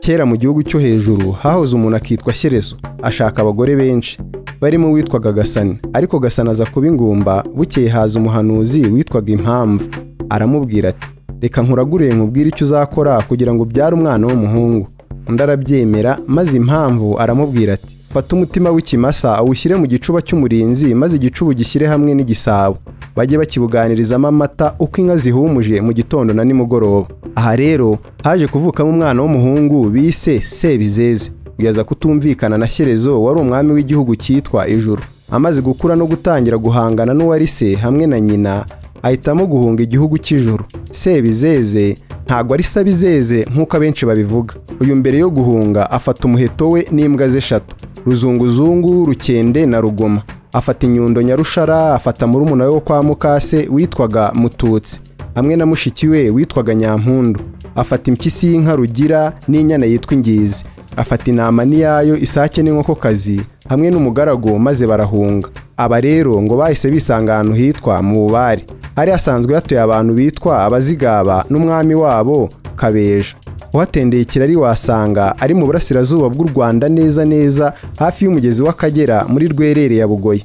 Kera 0.00 0.26
mu 0.26 0.36
gihugu 0.36 0.62
cyo 0.62 0.78
hejuru 0.80 1.32
hahoze 1.32 1.76
umuntu 1.76 1.96
akitwa 1.96 2.34
shyerezo 2.34 2.76
ashaka 3.02 3.42
abagore 3.42 3.76
benshi. 3.76 4.18
Barimo 4.60 4.88
uwitwaga 4.90 5.32
gasani. 5.32 5.78
Ariko 5.92 6.18
gasani 6.18 6.50
aza 6.50 6.66
kuba 6.66 6.86
ingumba 6.86 7.44
bukeye 7.54 7.88
haza 7.88 8.18
umuhanuzi 8.18 8.80
witwaga 8.86 9.32
impamvu. 9.32 9.88
Aramubwira 10.28 10.88
ati 10.88 11.06
reka 11.40 11.62
nkuragure 11.62 12.14
nkubwire 12.14 12.48
icyo 12.48 12.64
uzakora 12.66 13.22
kugira 13.22 13.54
ngo 13.54 13.62
ubyare 13.62 13.94
umwana 13.94 14.26
w'umuhungu. 14.26 14.86
Undi 15.28 15.42
arabyemera 15.42 16.18
maze 16.26 16.56
impamvu 16.58 17.18
aramubwira 17.18 17.72
ati 17.74 17.96
fata 18.14 18.36
umutima 18.36 18.70
w'ikimasa 18.70 19.36
awushyire 19.36 19.74
mu 19.76 19.86
gicuba 19.86 20.22
cy'umurinzi 20.22 20.94
maze 20.94 21.16
igicuba 21.16 21.54
gishyire 21.54 21.86
hamwe 21.86 22.14
n'igisabo. 22.14 22.76
Bajye 23.16 23.38
bakibuganirizamo 23.38 24.28
amata 24.28 24.74
uko 24.78 25.00
inka 25.00 25.16
zihumuje 25.16 25.80
mu 25.80 25.92
gitondo 25.92 26.34
na 26.34 26.44
nimugoroba. 26.44 27.08
Aha 27.34 27.56
rero 27.56 27.98
haje 28.24 28.46
kuvukamo 28.46 28.90
umwana 28.90 29.22
w'umuhungu 29.22 29.90
bise 29.90 30.40
sebizeze. 30.40 31.30
Uyaza 31.58 31.84
kutumvikana 31.84 32.58
na 32.58 32.68
shyerezo 32.68 33.22
wari 33.22 33.40
umwami 33.40 33.72
w'igihugu 33.72 34.16
cyitwa 34.16 34.68
ijuru. 34.68 35.02
Amaze 35.30 35.62
gukura 35.62 35.96
no 35.96 36.06
gutangira 36.06 36.58
guhangana 36.58 37.14
n'uwari 37.14 37.46
se 37.46 37.74
hamwe 37.74 38.06
na 38.06 38.20
nyina 38.20 38.64
ahitamo 39.02 39.46
guhunga 39.46 39.82
igihugu 39.82 40.18
cy'ijuru. 40.18 40.64
Sebizeze 40.90 41.96
ntabwo 42.26 42.54
ari 42.54 42.62
sabizeze 42.62 43.46
nk'uko 43.52 43.76
abenshi 43.76 44.06
babivuga. 44.06 44.54
Uyu 44.80 44.96
mbere 44.96 45.18
yo 45.18 45.30
guhunga 45.30 45.90
afata 45.90 46.24
umuheto 46.24 46.70
we 46.70 46.86
n'imbwa 46.90 47.28
ze 47.28 47.38
eshatu 47.38 47.76
ruzunguzungu 48.06 49.04
rukende 49.04 49.66
na 49.66 49.80
rugoma. 49.80 50.22
Afata 50.52 50.86
inyundo 50.86 51.22
nyarushara 51.22 51.94
afata 51.94 52.26
murumuna 52.26 52.64
we 52.64 52.70
wo 52.70 52.80
kwa 52.80 53.02
mukase 53.02 53.68
witwaga 53.72 54.32
mututsi. 54.34 55.00
Hamwe 55.34 55.56
na 55.56 55.66
mushiki 55.66 56.08
we 56.08 56.30
witwaga 56.30 56.74
nyampundu. 56.74 57.40
Afata 57.76 58.10
impyisi 58.10 58.46
y'inka 58.46 58.76
rugira 58.76 59.32
n'inyana 59.48 59.86
yitwa 59.86 60.14
ingizi. 60.14 60.64
Afata 60.96 61.30
intama 61.30 61.64
n'iyayo 61.64 62.16
isake 62.16 62.62
n'inkokokazi 62.62 63.40
hamwe 63.68 63.90
n'umugaragu 63.90 64.58
maze 64.58 64.86
barahunga. 64.86 65.48
Aba 65.76 66.00
rero 66.00 66.42
ngo 66.42 66.56
bahise 66.56 66.90
bisanga 66.90 67.34
ahantu 67.34 67.52
hitwa 67.54 68.02
mu 68.02 68.14
bubari. 68.26 68.64
Hari 68.96 69.10
hasanzwe 69.12 69.54
hatuye 69.54 69.80
abantu 69.80 70.14
bitwa 70.14 70.64
abazigaba 70.64 71.44
n'umwami 71.50 71.94
wabo 71.94 72.48
kabeja. 72.76 73.34
Uhatendeye 73.72 74.22
ikirari 74.22 74.56
wasanga 74.56 75.34
ari 75.38 75.54
mu 75.54 75.66
burasirazuba 75.66 76.28
bw'u 76.28 76.48
rwanda 76.54 76.88
neza 76.88 77.24
neza 77.24 77.72
hafi 77.98 78.24
y'umugezi 78.24 78.62
w'akagera 78.62 79.24
muri 79.28 79.48
rwerere 79.48 79.96
ya 79.96 80.08
bugoyi. 80.08 80.44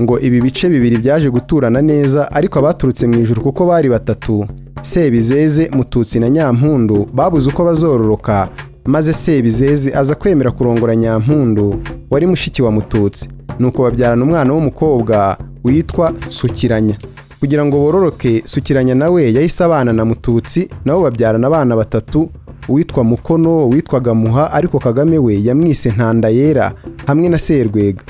Ngo 0.00 0.20
ibi 0.20 0.40
bice 0.40 0.68
bibiri 0.68 0.96
byaje 0.98 1.30
guturana 1.30 1.82
neza 1.82 2.32
ariko 2.32 2.58
abaturutse 2.58 3.06
mu 3.06 3.20
ijuru 3.20 3.42
kuko 3.42 3.66
bari 3.66 3.88
batatu 3.88 4.46
sebizeze 4.82 5.70
mututsi 5.74 6.20
na 6.20 6.30
nyampundu 6.30 7.06
babuze 7.14 7.50
uko 7.50 7.64
bazororoka 7.64 8.48
maze 8.84 9.12
sebizeze 9.12 9.94
aza 9.94 10.14
kwemera 10.14 10.50
kurongora 10.50 10.96
nyampundu 10.96 11.74
wari 12.10 12.26
mushiki 12.26 12.62
wa 12.62 12.70
mututsi. 12.72 13.28
Nuko 13.58 13.82
babyarana 13.82 14.24
umwana 14.24 14.52
w'umukobwa 14.52 15.36
witwa 15.64 16.12
sukiranya. 16.28 16.96
Kugira 17.42 17.64
ngo 17.66 17.76
bororoke 17.78 18.42
sukiranya 18.46 18.94
nawe 18.94 19.32
yahise 19.34 19.64
abana 19.64 19.92
na 19.92 20.04
mututsi 20.04 20.68
nabo 20.84 21.00
babyarana 21.02 21.46
abana 21.46 21.76
batatu 21.76 22.30
uwitwa 22.68 23.04
mukono 23.04 23.68
witwaga 23.68 24.14
muha 24.14 24.52
ariko 24.52 24.78
kagame 24.78 25.18
we 25.18 25.42
yamwise 25.44 25.90
ntanda 25.90 26.28
yera 26.28 26.72
hamwe 27.06 27.28
na 27.28 27.38
serwega. 27.38 28.02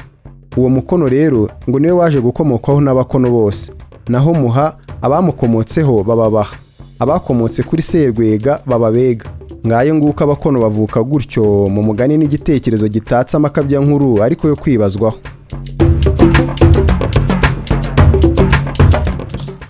Uwo 0.56 0.68
mukono 0.68 1.08
rero 1.08 1.48
ngo 1.68 1.78
ni 1.78 1.86
we 1.86 1.92
waje 1.92 2.20
gukomokwaho 2.20 2.80
n'abakono 2.80 3.30
bose. 3.30 3.72
Naho 4.08 4.34
muha 4.34 4.76
abamukomotseho 5.02 6.02
bababaha. 6.04 6.56
Abakomotse 6.98 7.62
kuri 7.62 7.82
serwega 7.82 8.60
bababega. 8.66 9.24
Ngayo 9.66 9.94
nguko 9.94 10.24
abakono 10.24 10.60
bavuka 10.60 11.02
gutyo 11.02 11.42
mu 11.72 11.82
mugani 11.82 12.18
n'igitekerezo 12.18 12.88
gitatse 12.88 13.36
amakabya 13.36 13.80
nkuru 13.80 14.22
ariko 14.22 14.48
yo 14.48 14.56
kwibazwaho. 14.56 15.16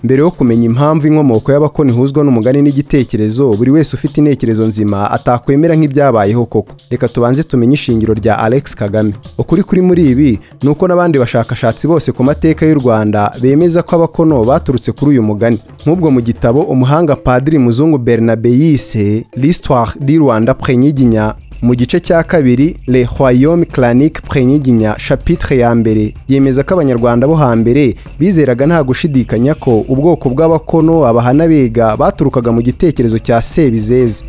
Mbere 0.03 0.19
yo 0.21 0.31
kumenya 0.31 0.65
impamvu 0.65 1.07
inkomoko 1.07 1.51
y'abakono 1.51 1.89
ihuzwa 1.93 2.23
n'umugani 2.23 2.61
n'igitekerezo 2.61 3.53
buri 3.53 3.71
wese 3.71 3.95
ufite 3.95 4.17
intekerezo 4.21 4.67
nzima 4.67 5.11
atakwemera 5.11 5.75
nk'ibyabayeho 5.75 6.45
koko. 6.45 6.73
Reka 6.89 7.07
tubanze 7.07 7.43
tumenye 7.43 7.73
ishingiro 7.73 8.13
rya 8.13 8.39
alex 8.39 8.75
kagame. 8.75 9.13
Ukuri 9.37 9.63
kuri 9.63 9.81
muri 9.81 10.09
ibi 10.11 10.39
ni 10.63 10.69
uko 10.69 10.87
n'abandi 10.87 11.19
bashakashatsi 11.19 11.87
bose 11.87 12.11
ku 12.11 12.23
mateka 12.23 12.65
y'u 12.65 12.75
rwanda 12.79 13.31
bemeza 13.41 13.81
ko 13.83 13.95
abakono 13.95 14.43
baturutse 14.43 14.91
kuri 14.91 15.11
uyu 15.11 15.23
mugani. 15.23 15.59
Nk'ubwo 15.85 16.11
mu 16.11 16.21
gitabo 16.21 16.61
umuhanga 16.61 17.15
padiri 17.15 17.57
muzungu 17.59 17.97
bernabe 17.97 18.49
yise 18.51 19.25
l'histoire 19.35 19.91
du 19.99 20.19
rwanda 20.19 20.53
prenyiginya 20.53 21.35
mu 21.61 21.75
gice 21.75 21.99
cya 21.99 22.23
kabiri 22.23 22.75
le 22.87 23.07
royaume 23.19 23.65
clanique 23.65 24.21
prenyiginya 24.21 24.95
chapitre 25.07 25.57
ya 25.57 25.75
mbere 25.75 26.13
yemeza 26.27 26.63
ko 26.63 26.73
abanyarwanda 26.73 27.27
bo 27.27 27.35
hambere 27.35 27.95
bizeraga 28.19 28.65
nta 28.67 28.83
gushidikanya 28.83 29.53
ko 29.55 29.79
ubwoko 29.93 30.29
bw'abakono 30.29 31.05
abahana 31.05 31.47
bega 31.47 31.95
baturukaga 31.97 32.51
mu 32.51 32.61
gitekerezo 32.61 33.19
cya 33.19 33.41
sebizeze. 33.41 34.23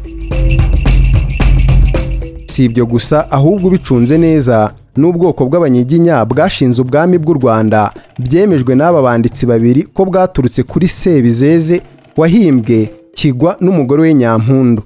Si 2.47 2.64
ibyo 2.64 2.87
gusa 2.87 3.30
ahubwo 3.30 3.66
ubicunze 3.68 4.18
neza 4.18 4.71
n'ubwoko 4.97 5.44
bw'abanyiginya 5.49 6.25
bwashinze 6.25 6.78
ubwami 6.83 7.18
bw'u 7.18 7.35
rwanda 7.35 7.90
byemejwe 8.18 8.75
n'aba 8.75 9.02
banditsi 9.02 9.47
babiri 9.47 9.83
ko 9.94 10.04
bwaturutse 10.04 10.62
kuri 10.62 10.87
sebizeze 10.88 11.80
wahimbwe 12.16 12.90
kigwa 13.14 13.56
n'umugore 13.61 14.02
we 14.02 14.14
nyampundu. 14.14 14.83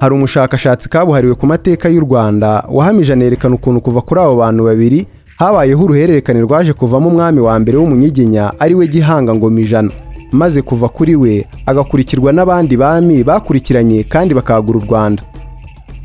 Hari 0.00 0.14
umushakashatsi 0.14 0.88
kabuhariwe 0.88 1.34
ku 1.34 1.46
mateka 1.46 1.88
y'u 1.88 2.00
rwanda 2.00 2.64
wahamije 2.70 3.12
anerekana 3.12 3.54
ukuntu 3.54 3.80
kuva 3.80 4.00
kuri 4.00 4.20
abo 4.20 4.36
bantu 4.36 4.64
babiri 4.64 5.06
habayeho 5.38 5.84
uruhererekane 5.84 6.40
rwaje 6.40 6.72
kuvamo 6.72 7.08
umwami 7.08 7.40
wa 7.40 7.58
mbere 7.58 7.76
w'umunyiginya 7.78 8.52
ari 8.58 8.74
we 8.74 8.86
gihanga 8.88 9.34
ngoma 9.34 9.60
ijana. 9.60 9.90
Maze 10.32 10.62
kuva 10.62 10.88
kuri 10.88 11.16
we 11.16 11.44
agakurikirwa 11.66 12.32
n'abandi 12.32 12.76
bami 12.76 13.22
bakurikiranye 13.24 14.02
kandi 14.04 14.34
bakagura 14.34 14.78
u 14.78 14.82
rwanda. 14.88 15.22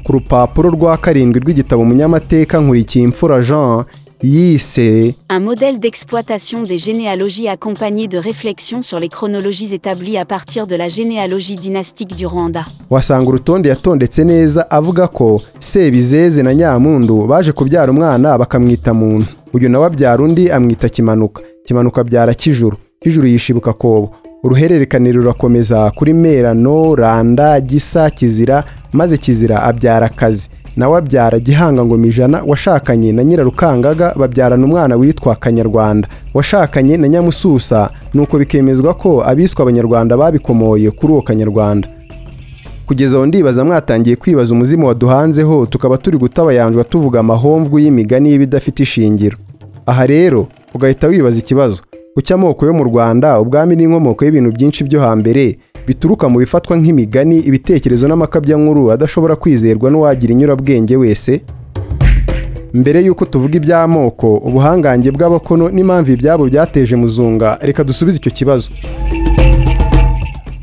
Ku 0.03 0.11
rupapuro 0.13 0.69
rwa 0.69 0.97
karindwi 0.97 1.39
rw'igitabo 1.39 1.81
umunyamateka 1.81 2.59
nkurikiye 2.59 3.03
imfura 3.05 3.41
jean 3.41 3.83
yise 4.23 5.15
Un 5.29 5.39
modèle 5.39 5.79
d'exploitation 5.79 6.63
des 6.63 6.77
généalogies 6.77 7.47
accompagné 7.49 8.07
de 8.07 8.17
réflexions 8.17 8.81
sur 8.81 8.99
les 8.99 9.09
chronologies 9.09 9.73
établies 9.73 10.17
à 10.17 10.25
partir 10.25 10.65
de 10.67 10.75
la 10.75 10.87
généalogie 10.87 11.57
dynastique 11.57 12.15
du 12.15 12.25
Rwanda. 12.25 12.65
wasanga 12.89 13.29
urutonde 13.29 13.67
yatondetse 13.69 14.23
neza 14.23 14.61
avuga 14.69 15.07
ko 15.07 15.41
sebizeze 15.59 16.43
na 16.43 16.53
nyamundu 16.53 17.27
baje 17.27 17.51
kubyara 17.51 17.91
umwana 17.91 18.37
bakamwita 18.37 18.93
muntu. 18.93 19.27
Uyu 19.53 19.69
nawe 19.69 19.85
abyara 19.85 20.23
undi 20.23 20.51
amwita 20.51 20.89
kimanuka. 20.89 21.41
Kimanuka 21.65 22.01
abyara 22.01 22.33
kijuru. 22.33 22.77
Kijuru 23.01 23.27
yishibuka 23.27 23.73
kobo. 23.73 24.09
Uruhererekane 24.43 25.11
rurakomeza 25.11 25.91
kuri 25.91 26.13
merano 26.13 26.95
randa 26.95 27.61
gisa 27.61 28.09
kizira 28.09 28.63
maze 28.93 29.17
kizira 29.17 29.63
abyara 29.63 30.05
akazi 30.05 30.49
nawe 30.77 30.97
abyara 30.97 31.39
gihanga 31.39 31.85
ngoma 31.85 32.07
ijana 32.07 32.43
washakanye 32.47 33.11
na 33.11 33.23
nyirarukangaga 33.23 34.13
babyarana 34.15 34.65
umwana 34.65 34.95
witwa 34.95 35.35
kanyarwanda. 35.35 36.07
Washakanye 36.33 36.97
na 36.97 37.07
nyamususa 37.07 37.89
nuko 38.13 38.37
bikemezwa 38.39 38.93
ko 38.93 39.23
abiswe 39.25 39.61
abanyarwanda 39.63 40.17
babikomoye 40.17 40.91
kuri 40.91 41.13
uwo 41.13 41.21
kanyarwanda. 41.21 41.87
Kugeza 42.85 43.17
aho 43.17 43.25
ndibaza 43.25 43.63
mwatangiye 43.65 44.15
kwibaza 44.15 44.53
umuzimu 44.55 44.87
waduhanzeho 44.87 45.65
tukaba 45.65 45.97
turi 45.97 46.17
gutabayanjwa 46.17 46.83
tuvuga 46.83 47.19
amahomvu 47.19 47.79
y'imigani 47.79 48.31
y'ibidafite 48.31 48.79
ishingiro. 48.83 49.37
Aha 49.85 50.05
rero 50.05 50.47
ugahita 50.73 51.07
wibaza 51.07 51.39
ikibazo. 51.39 51.81
Kuki 52.13 52.33
amoko 52.33 52.65
yo 52.65 52.73
mu 52.73 52.83
rwanda 52.83 53.39
ubwami 53.39 53.75
n'inkomoko 53.75 54.25
y'ibintu 54.25 54.51
byinshi 54.51 54.83
byo 54.83 54.99
hambere 55.01 55.57
bituruka 55.87 56.29
mu 56.29 56.39
bifatwa 56.39 56.77
nk'imigani 56.77 57.39
ibitekerezo 57.39 58.07
n'amakabyankuru 58.07 58.91
adashobora 58.91 59.35
kwizerwa 59.35 59.91
n'uwagira 59.91 60.31
inyurabwenge 60.33 60.95
wese. 60.97 61.41
Mbere 62.73 63.01
y'uko 63.05 63.25
tuvuga 63.25 63.55
iby'amoko 63.57 64.37
ubuhangange 64.37 65.11
bw'abakono 65.11 65.69
n'impamvu 65.69 66.11
ibyabo 66.11 66.45
byateje 66.49 66.95
muzunga. 66.95 67.57
Reka 67.61 67.83
dusubize 67.83 68.17
icyo 68.17 68.31
kibazo. 68.31 68.71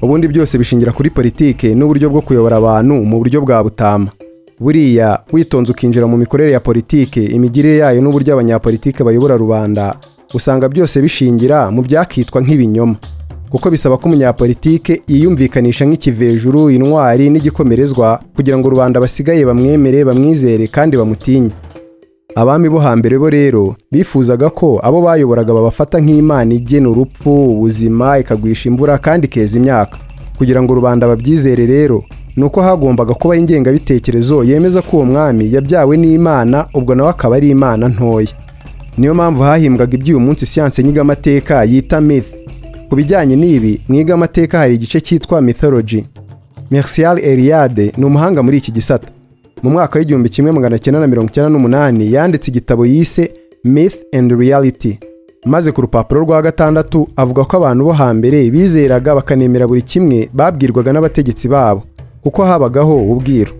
Ubundi 0.02 0.28
byose 0.28 0.58
bishingira 0.58 0.92
kuri 0.92 1.10
politike 1.10 1.74
n'uburyo 1.74 2.10
bwo 2.10 2.20
kuyobora 2.20 2.56
abantu 2.56 2.94
mu 3.04 3.18
buryo 3.18 3.40
bwa 3.40 3.62
butama. 3.62 4.08
Buriya 4.60 5.20
witonze 5.32 5.72
ukinjira 5.72 6.06
mu 6.06 6.16
mikorere 6.16 6.52
ya 6.52 6.60
politike 6.60 7.24
imigirire 7.24 7.76
yayo 7.78 8.00
n'uburyo 8.02 8.32
abanyapolitike 8.34 9.04
bayobora 9.04 9.36
rubanda 9.36 9.94
usanga 10.34 10.68
byose 10.68 11.00
bishingira 11.02 11.70
mu 11.70 11.82
byakitwa 11.82 12.40
nk'ibinyoma. 12.42 12.96
Kuko 13.50 13.70
bisaba 13.70 13.96
ko 13.98 14.08
umunyapolitike 14.08 15.02
yiyumvikanisha 15.08 15.84
nk'ikivejuru 15.86 16.70
intwari 16.70 17.30
n'igikomerezwa 17.30 18.20
kugira 18.36 18.58
ngo 18.58 18.70
rubanda 18.70 19.00
basigaye 19.00 19.44
bamwemere 19.44 20.04
bamwizere 20.04 20.66
kandi 20.66 20.96
bamutinye. 20.96 21.50
Abami 22.34 22.68
bo 22.68 22.78
hambere 22.78 23.18
bo 23.18 23.30
rero 23.30 23.74
bifuzaga 23.92 24.50
ko 24.50 24.78
abo 24.82 25.02
bayoboraga 25.02 25.52
babafata 25.54 25.98
nk'imana 26.00 26.54
igena 26.54 26.88
urupfu 26.88 27.30
ubuzima 27.50 28.18
ikagwisha 28.18 28.68
imvura 28.70 28.98
kandi 28.98 29.26
ikeza 29.26 29.58
imyaka. 29.58 29.98
Kugira 30.38 30.62
ngo 30.62 30.74
rubanda 30.74 31.08
babyizere 31.08 31.66
rero 31.66 32.02
ni 32.36 32.44
uko 32.44 32.62
hagombaga 32.62 33.14
kuba 33.14 33.36
ingengabitekerezo 33.36 34.44
yemeza 34.44 34.82
ko 34.82 34.96
uwo 34.96 35.04
mwami 35.06 35.52
yabyawe 35.54 35.96
n'imana 35.96 36.66
ubwo 36.74 36.94
nawe 36.94 37.10
akaba 37.10 37.36
ari 37.36 37.50
imana 37.50 37.88
ntoya. 37.88 38.28
Niyo 38.98 39.14
mpamvu 39.14 39.42
hahimbwaga 39.42 39.94
iby'uyu 39.96 40.20
munsi 40.20 40.46
siyanse 40.46 40.82
nyigamateka 40.82 41.64
yita 41.64 42.00
myth. 42.00 42.26
Ku 42.90 42.96
bijyanye 42.96 43.36
n'ibi 43.36 43.80
mwiga 43.88 44.14
amateka 44.14 44.58
hari 44.58 44.74
igice 44.74 45.00
cyitwa 45.00 45.40
mythology. 45.40 46.04
Mercial 46.70 47.18
Eliade 47.18 47.92
ni 47.96 48.04
umuhanga 48.04 48.42
muri 48.42 48.56
iki 48.56 48.72
gisata. 48.72 49.08
Mu 49.62 49.70
mwaka 49.70 49.98
w'igihumbi 49.98 50.28
kimwe 50.28 50.52
magana 50.52 50.78
cyenda 50.78 51.00
na 51.00 51.06
mirongo 51.06 51.28
icyenda 51.30 51.50
n'umunani 51.50 52.12
yanditse 52.12 52.50
igitabo 52.50 52.86
yise 52.86 53.30
myth 53.64 53.96
and 54.14 54.32
reality. 54.32 54.98
Maze 55.46 55.72
ku 55.72 55.80
rupapuro 55.80 56.20
rwa 56.20 56.42
gatandatu 56.42 57.08
avuga 57.16 57.44
ko 57.44 57.56
abantu 57.56 57.84
bo 57.84 57.92
hambere 57.92 58.50
bizeraga 58.50 59.14
bakanemera 59.14 59.66
buri 59.66 59.82
kimwe 59.82 60.28
babwirwaga 60.32 60.92
n'abategetsi 60.92 61.48
babo 61.48 61.82
kuko 62.22 62.44
habagaho 62.44 62.96
ubwiru. 63.12 63.52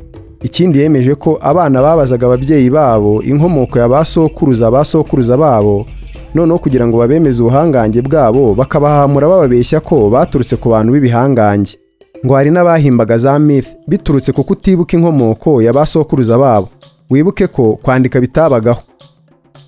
Ikindi 0.43 0.79
yemeje 0.79 1.15
ko 1.15 1.39
abana 1.43 1.83
babazaga 1.83 2.27
ababyeyi 2.27 2.71
babo 2.71 3.23
inkomoko 3.23 3.79
ya 3.79 3.89
ba 3.89 4.05
sokuruza 4.05 4.71
ba 4.71 4.85
sokuruza 4.85 5.37
babo 5.37 5.87
noneho 6.35 6.59
kugira 6.59 6.87
ngo 6.87 6.99
babemeze 6.99 7.43
ubuhangange 7.43 8.03
bwabo 8.03 8.55
bakabahamura 8.55 9.29
bababeshya 9.29 9.81
ko 9.81 10.11
baturutse 10.11 10.57
ku 10.57 10.69
bantu 10.71 10.93
b'ibihangange. 10.93 11.79
Ngo 12.25 12.35
hari 12.35 12.51
n'abahimbaga 12.51 13.19
za 13.19 13.39
myth 13.39 13.69
biturutse 13.89 14.33
kuko 14.33 14.53
utibuka 14.53 14.97
inkomoko 14.97 15.63
ya 15.63 15.73
ba 15.73 15.87
sokuruza 15.87 16.39
babo. 16.39 16.69
Wibuke 17.11 17.47
ko 17.47 17.79
kwandika 17.83 18.21
bitabagaho. 18.21 18.81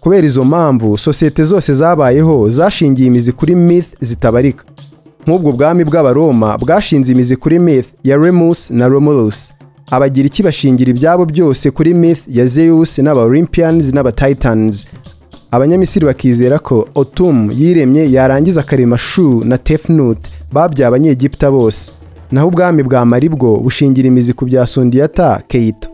Kubera 0.01 0.27
izo 0.27 0.45
mpamvu 0.45 0.99
sosiyete 0.99 1.45
zose 1.45 1.73
zabayeho 1.73 2.51
zashingiye 2.51 3.07
imizi 3.09 3.33
kuri 3.33 3.55
myth 3.55 3.89
zitabarika. 4.01 4.65
Nk'ubwo 5.27 5.53
bwami 5.53 5.85
bw'abaroma 5.85 6.59
bwashinze 6.59 7.13
imizi 7.13 7.37
kuri 7.37 7.59
myth 7.59 7.89
ya 8.05 8.17
remus 8.17 8.71
na 8.71 8.89
romulus. 8.89 9.53
Abagiriki 9.91 10.43
bashingira 10.43 10.91
ibyabo 10.91 11.25
byose 11.25 11.71
kuri 11.71 11.95
myth 11.95 12.23
ya 12.29 12.47
zeus 12.47 12.99
n'aba-olympians 12.99 13.93
n'aba-titans 13.95 14.87
abanyamisiri 15.53 16.07
bakizera 16.07 16.59
ko 16.59 16.89
otum 16.95 17.51
yiremye 17.53 18.11
yarangiza 18.13 18.61
akarema 18.61 18.99
shu 18.99 19.45
na 19.45 19.59
tefnut 19.59 20.19
babyaye 20.53 20.89
abanyegiputa 20.89 21.51
bose. 21.51 21.93
Naho 22.33 22.49
ubwami 22.49 22.83
bwa 22.83 23.05
mari 23.05 23.29
bwo 23.29 23.57
bushingira 23.61 24.09
imizi 24.09 24.33
ku 24.33 24.45
bya 24.47 24.67
sondiyata 24.67 25.43
keita. 25.49 25.89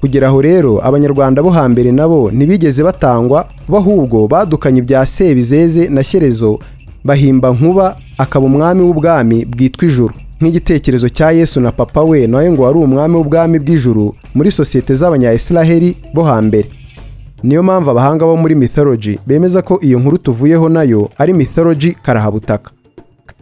Kugera 0.00 0.28
aho 0.28 0.42
rero 0.42 0.72
abanyarwanda 0.86 1.42
bo 1.42 1.50
hambere 1.50 1.92
nabo 1.92 2.30
ntibigeze 2.30 2.82
batangwa 2.82 3.46
bo 3.68 3.76
ahubwo 3.78 4.28
badukanye 4.28 4.78
ibya 4.78 5.06
sebizeze 5.06 5.88
na 5.88 6.02
shyerezo 6.04 6.58
bahimba 7.04 7.50
nkuba 7.50 7.96
akaba 8.18 8.46
umwami 8.46 8.82
w'ubwami 8.82 9.44
bwitwa 9.44 9.84
ijuru. 9.88 10.14
Nk'igitekerezo 10.40 11.08
cya 11.08 11.30
yesu 11.30 11.60
na 11.60 11.72
papa 11.72 12.02
we 12.02 12.26
nawe 12.26 12.50
ngo 12.52 12.62
wari 12.62 12.78
umwami 12.78 13.14
w'ubwami 13.16 13.58
bw'ijuru 13.58 14.14
muri 14.34 14.50
sosiyete 14.50 14.94
z'abanyayisiraheli 14.94 15.96
bo 16.14 16.22
hambere. 16.22 16.68
Niyo 17.42 17.62
mpamvu 17.62 17.90
abahanga 17.90 18.24
bo 18.26 18.36
muri 18.36 18.54
mythology 18.54 19.18
bemeza 19.26 19.62
ko 19.62 19.78
iyo 19.82 19.98
nkuru 20.00 20.18
tuvuyeho 20.18 20.68
na 20.68 20.82
yo 20.82 21.10
ari 21.18 21.32
mythology 21.32 21.92
karahabutaka. 22.02 22.70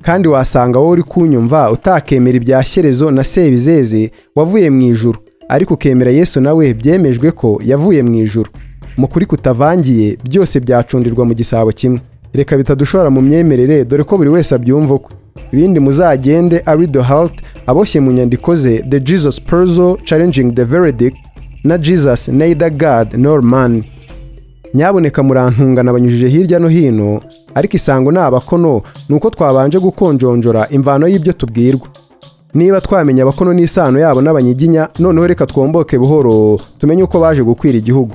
Kandi 0.02 0.28
wasanga 0.28 0.78
wowe 0.78 0.90
uri 0.92 1.02
kunyumva 1.02 1.70
utakemera 1.70 2.36
ibya 2.36 2.64
shyerezo 2.64 3.10
na 3.10 3.24
sebizeze 3.24 4.10
wavuye 4.36 4.70
mu 4.70 4.82
ijuru 4.82 5.18
ariko 5.48 5.74
ukemera 5.74 6.10
yesu 6.10 6.40
nawe 6.40 6.74
byemejwe 6.74 7.30
ko 7.30 7.60
yavuye 7.64 8.02
mu 8.02 8.14
ijuru. 8.14 8.50
Mu 8.96 9.08
kuri 9.08 9.26
kutavangiye 9.26 10.16
byose 10.24 10.60
byacundirwa 10.60 11.24
mu 11.24 11.34
gisabo 11.34 11.72
kimwe. 11.72 12.00
Reka 12.34 12.56
bitadushora 12.56 13.10
mu 13.10 13.20
myemerere 13.20 13.84
dore 13.84 14.04
ko 14.04 14.16
buri 14.18 14.30
wese 14.30 14.54
abyumva 14.54 14.94
ukwe 14.94 15.12
ibindi 15.52 15.80
muzagende 15.80 16.62
arido 16.66 17.02
health 17.02 17.32
aboshye 17.66 18.00
mu 18.00 18.12
nyandiko 18.12 18.54
ze 18.54 18.82
the 18.90 19.00
jesus 19.00 19.40
puzzle 19.40 19.96
challenging 20.04 20.52
the 20.54 20.64
verdict 20.64 21.16
na 21.64 21.78
jesus 21.78 22.28
neither 22.28 22.70
god 22.70 23.14
nor 23.14 23.42
man. 23.42 23.82
Nyaboneka 24.74 25.22
murantungana 25.22 25.92
banyujije 25.92 26.28
hirya 26.28 26.58
no 26.58 26.68
hino 26.68 27.20
ariko 27.54 27.76
isango 27.76 28.12
ni 28.12 28.18
abakono 28.18 28.82
ni 29.08 29.16
uko 29.16 29.30
twabanje 29.30 29.78
gukonjonjora 29.78 30.68
imvano 30.70 31.08
y'ibyo 31.08 31.32
tubwirwa. 31.32 31.88
Niba 32.54 32.80
twamenya 32.80 33.22
abakono 33.22 33.52
n'isano 33.52 33.98
yabo 33.98 34.20
n'abanyiginya 34.20 34.88
noneho 34.98 35.26
reka 35.26 35.46
twomboke 35.46 35.98
buhoro 35.98 36.60
tumenye 36.78 37.02
uko 37.02 37.20
baje 37.20 37.42
gukwira 37.42 37.78
igihugu. 37.78 38.14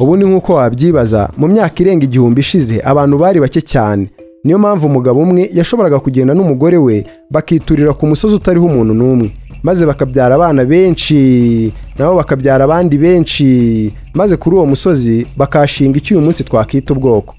Ubundi 0.00 0.26
nk'uko 0.26 0.54
wabyibaza 0.54 1.28
mu 1.36 1.48
myaka 1.48 1.82
irenga 1.82 2.04
igihumbi 2.04 2.40
ishize 2.40 2.80
abantu 2.84 3.18
bari 3.18 3.40
bake 3.40 3.60
cyane. 3.60 4.10
Niyo 4.44 4.58
mpamvu 4.58 4.86
umugabo 4.86 5.20
umwe 5.20 5.50
yashoboraga 5.52 5.98
kugenda 5.98 6.34
n'umugore 6.34 6.76
we 6.76 7.06
bakiturira 7.30 7.92
ku 7.92 8.06
musozi 8.06 8.34
utariho 8.34 8.66
umuntu 8.66 8.94
n'umwe. 8.94 9.30
Maze 9.62 9.86
bakabyara 9.86 10.34
abana 10.34 10.64
benshi 10.64 11.72
nabo 11.98 12.16
bakabyara 12.16 12.64
abandi 12.64 12.98
benshi 12.98 13.92
maze 14.14 14.36
kuri 14.36 14.56
uwo 14.56 14.66
musozi 14.66 15.26
bakashinga 15.36 15.98
icyo 15.98 16.16
uyu 16.16 16.24
munsi 16.24 16.44
twakita 16.44 16.94
ubwoko. 16.94 17.34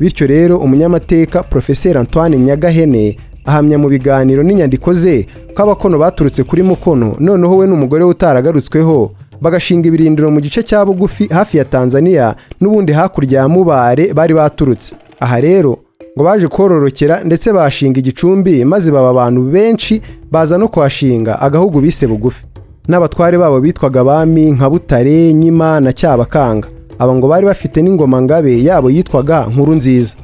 Bityo 0.00 0.26
rero 0.26 0.58
umunyamateka 0.58 1.42
porofeseri 1.42 1.98
antoine 1.98 2.38
nyagahene 2.38 3.16
ahamya 3.46 3.78
mu 3.78 3.88
biganiro 3.88 4.42
n'inyandiko 4.42 4.92
ze 4.94 5.26
ko 5.54 5.62
abakono 5.62 5.98
baturutse 5.98 6.44
kuri 6.44 6.62
mukono 6.62 7.16
noneho 7.18 7.56
we 7.56 7.66
n'umugore 7.66 8.04
we 8.04 8.10
utaragarutsweho 8.10 9.10
bagashinga 9.40 9.88
ibirindiro 9.88 10.30
mu 10.30 10.40
gice 10.40 10.62
cya 10.62 10.84
bugufi 10.86 11.26
hafi 11.26 11.56
ya 11.58 11.64
tanzania 11.64 12.34
n'ubundi 12.60 12.92
hakurya 12.92 13.40
ya 13.40 13.48
mubare 13.48 14.12
bari 14.14 14.34
baturutse. 14.34 14.94
Aha 15.20 15.40
rero 15.40 15.78
ngo 16.18 16.24
baje 16.24 16.48
kororokera 16.48 17.24
ndetse 17.24 17.52
bashinga 17.52 17.98
igicumbi 18.00 18.64
maze 18.64 18.90
baba 18.92 19.08
abantu 19.10 19.42
benshi 19.42 20.02
baza 20.30 20.58
no 20.58 20.68
kuhashinga 20.68 21.40
agahugu 21.40 21.80
bise 21.80 22.06
bugufi. 22.06 22.44
N'abatware 22.88 23.38
babo 23.38 23.60
bitwaga 23.60 24.00
abami 24.00 24.50
nka 24.50 24.70
butare 24.70 25.32
nyima 25.34 25.80
na 25.80 25.92
cyabakanga. 25.92 26.68
Aba 26.98 27.14
ngo 27.14 27.28
bari 27.28 27.46
bafite 27.46 27.76
n'ingoma 27.82 28.22
ngabe 28.22 28.64
yabo 28.64 28.90
yitwaga 28.90 29.46
nkuru 29.46 29.74
nziza. 29.74 30.16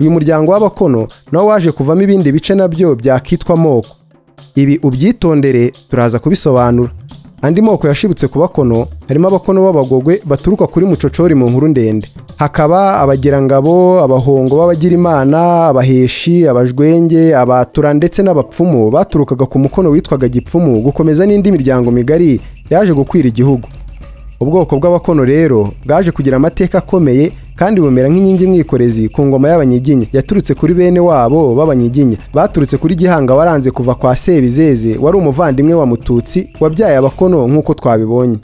Uyu 0.00 0.10
muryango 0.10 0.52
w'abakono 0.52 1.08
nawo 1.32 1.46
waje 1.46 1.72
kuvamo 1.72 2.02
ibindi 2.02 2.32
bice 2.32 2.54
na 2.54 2.68
byo 2.68 2.94
byakitwa 2.94 3.54
amoko 3.54 3.88
ibi 4.54 4.80
ubyitondere 4.82 5.72
turaza 5.90 6.18
kubisobanura. 6.18 6.90
Andi 7.42 7.62
moko 7.62 7.88
yashibutse 7.88 8.28
ku 8.28 8.38
bakono 8.38 8.86
harimo 9.08 9.28
abakono 9.28 9.62
b'abagogwe 9.62 10.20
baturuka 10.24 10.66
kuri 10.66 10.86
mucocori 10.86 11.34
mu 11.34 11.48
nkuru 11.50 11.68
ndende. 11.68 12.08
Hakaba 12.36 13.00
abagirangabo 13.00 14.00
abahongo 14.02 14.56
b'abagirimana 14.56 15.66
abaheshi 15.70 16.48
abajwenge 16.48 17.34
abatura 17.36 17.94
ndetse 17.94 18.22
n'abapfumu 18.22 18.90
baturukaga 18.90 19.46
ku 19.46 19.58
mukono 19.58 19.90
witwaga 19.90 20.28
gipfumu 20.28 20.80
gukomeza 20.82 21.26
n'indi 21.26 21.52
miryango 21.52 21.90
migari 21.90 22.40
yaje 22.70 22.92
gukwira 22.92 23.28
igihugu. 23.28 23.68
Ubwoko 24.40 24.76
bw'abakono 24.78 25.24
rero 25.24 25.68
bwaje 25.86 26.10
kugira 26.12 26.36
amateka 26.36 26.78
akomeye 26.78 27.32
kandi 27.56 27.80
bumera 27.80 28.08
nk'inkingi 28.08 28.46
mwikorezi 28.46 29.08
ku 29.08 29.26
ngoma 29.26 29.48
y'abanyiginya. 29.48 30.06
Yaturutse 30.12 30.54
kuri 30.54 30.74
bene 30.74 31.00
wabo 31.00 31.54
b'abanyiginya. 31.54 32.16
Baturutse 32.34 32.76
kuri 32.78 32.94
gihanga 32.94 33.34
waranze 33.34 33.70
kuva 33.70 33.94
kwa 33.94 34.16
sebizeze 34.16 34.96
wari 35.02 35.16
umuvandimwe 35.18 35.74
wa 35.74 35.86
mututsi 35.86 36.48
wabyaye 36.60 36.96
abakono 36.96 37.48
nk'uko 37.48 37.74
twabibonye. 37.74 38.38